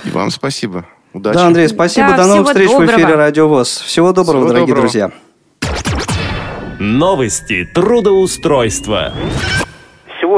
[0.06, 0.86] И вам спасибо.
[1.14, 1.36] Удачи.
[1.36, 2.10] Да, Андрей, спасибо.
[2.10, 2.92] Да, До новых встреч в доброго.
[2.96, 3.82] эфире Радио ВОЗ.
[3.86, 4.82] Всего доброго, Всего дорогие доброго.
[4.88, 5.12] друзья.
[6.80, 9.14] Новости трудоустройства.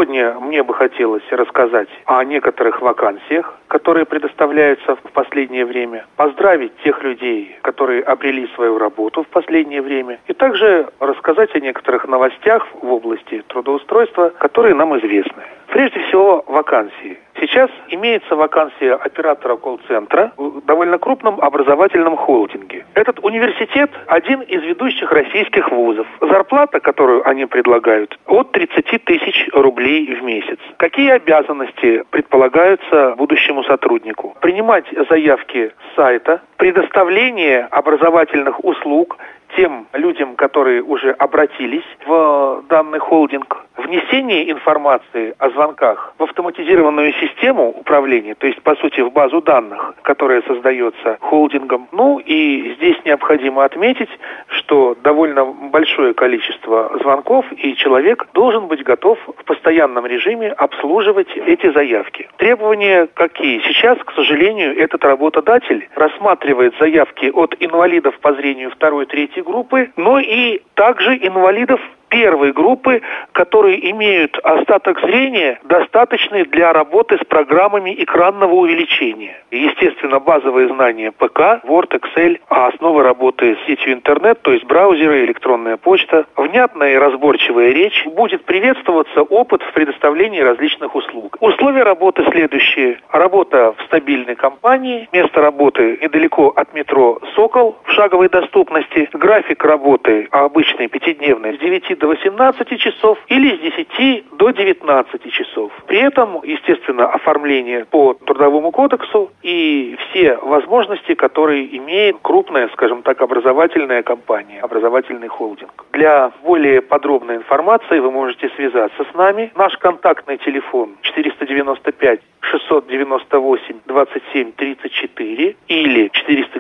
[0.04, 7.02] Сегодня мне бы хотелось рассказать о некоторых вакансиях, которые предоставляются в последнее время, поздравить тех
[7.04, 12.92] людей, которые обрели свою работу в последнее время, и также рассказать о некоторых новостях в
[12.92, 15.44] области трудоустройства, которые нам известны.
[15.68, 17.18] Прежде всего, вакансии.
[17.44, 22.86] Сейчас имеется вакансия оператора колл-центра в довольно крупном образовательном холдинге.
[22.94, 26.08] Этот университет– один из ведущих российских вузов.
[26.22, 30.58] Зарплата, которую они предлагают, от 30 тысяч рублей в месяц.
[30.78, 34.38] Какие обязанности предполагаются будущему сотруднику?
[34.40, 39.18] Принимать заявки с сайта, предоставление образовательных услуг
[39.56, 47.70] тем людям, которые уже обратились в данный холдинг, внесение информации о звонках в автоматизированную систему
[47.70, 51.88] управления, то есть, по сути, в базу данных, которая создается холдингом.
[51.92, 54.10] Ну и здесь необходимо отметить,
[54.48, 61.72] что довольно большое количество звонков, и человек должен быть готов в постоянном режиме обслуживать эти
[61.72, 62.30] заявки.
[62.38, 63.60] Требования какие?
[63.62, 70.20] Сейчас, к сожалению, этот работодатель рассматривает заявки от инвалидов по зрению второй, третьей группы, но
[70.20, 71.80] и также инвалидов
[72.14, 73.02] первой группы,
[73.32, 79.42] которые имеют остаток зрения, достаточный для работы с программами экранного увеличения.
[79.50, 85.26] Естественно, базовые знания ПК, Word, Excel, а основа работы с сетью интернет, то есть браузеры,
[85.26, 91.38] электронная почта, внятная и разборчивая речь, будет приветствоваться опыт в предоставлении различных услуг.
[91.40, 93.00] Условия работы следующие.
[93.10, 100.28] Работа в стабильной компании, место работы недалеко от метро «Сокол» в шаговой доступности, график работы
[100.30, 105.72] обычный, пятидневный, с 9 до 18 часов или с 10 до 19 часов.
[105.88, 113.22] При этом, естественно, оформление по Трудовому кодексу и все возможности, которые имеет крупная, скажем так,
[113.22, 115.86] образовательная компания, образовательный холдинг.
[115.94, 119.52] Для более подробной информации вы можете связаться с нами.
[119.56, 126.53] Наш контактный телефон 495 698 27 34 или 495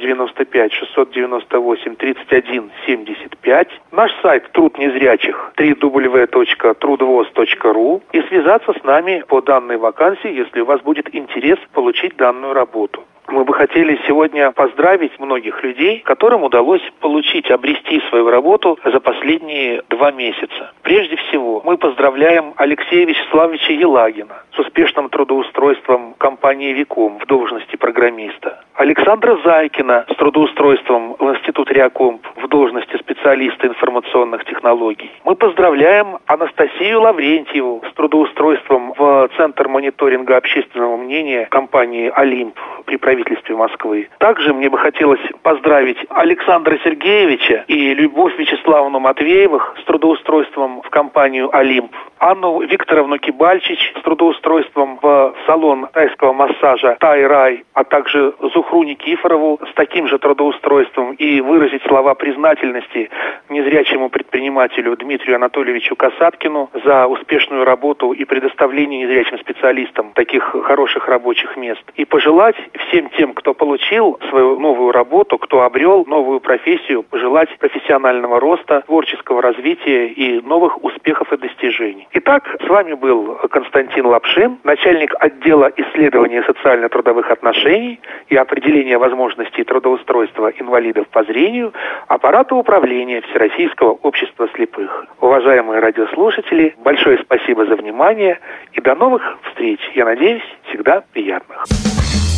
[0.74, 3.68] 698 31 75.
[3.91, 10.80] Наш сайт «Труд незрячих» www.trudvoz.ru и связаться с нами по данной вакансии, если у вас
[10.82, 13.04] будет интерес получить данную работу.
[13.28, 19.82] Мы бы хотели сегодня поздравить многих людей, которым удалось получить, обрести свою работу за последние
[19.89, 20.74] два месяца.
[20.82, 28.64] Прежде всего, мы поздравляем Алексея Вячеславовича Елагина с успешным трудоустройством компании «Виком» в должности программиста.
[28.76, 35.11] Александра Зайкина с трудоустройством в Институт Реакомп в должности специалиста информационных технологий.
[35.24, 43.55] Мы поздравляем Анастасию Лаврентьеву с трудоустройством в Центр мониторинга общественного мнения компании «Олимп» при правительстве
[43.55, 44.09] Москвы.
[44.17, 51.55] Также мне бы хотелось поздравить Александра Сергеевича и Любовь Вячеславовну Матвеевых с трудоустройством в компанию
[51.55, 51.91] «Олимп».
[52.17, 58.34] Анну Викторовну Кибальчич с трудоустройством в салон тайского массажа «Тай-Рай», а также
[58.64, 63.09] Зухру Никифорову с таким же трудоустройством и выразить слова признательности
[63.49, 71.57] незрячему предпринимателю Дмитрию Анатольевичу Касаткину за успешную работу и предоставление незрячим специалистам таких хороших рабочих
[71.57, 71.84] мест.
[71.95, 72.55] И пожелать
[72.88, 79.41] всем тем, кто получил свою новую работу, кто обрел новую профессию, пожелать профессионального роста, творческого
[79.41, 82.07] развития и новых успехов и достижений.
[82.14, 87.99] Итак, с вами был Константин Лапшин, начальник отдела исследования социально-трудовых отношений
[88.30, 91.74] и определения возможностей трудоустройства инвалидов по зрению
[92.08, 95.06] аппарата управления Всероссийского общества слепых.
[95.20, 98.39] Уважаемые радиослушатели, большое спасибо за внимание
[98.74, 99.80] и до новых встреч.
[99.95, 101.66] Я надеюсь, всегда приятных.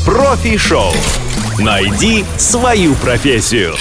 [0.06, 0.94] Профи-шоу.
[1.60, 3.74] Найди свою профессию.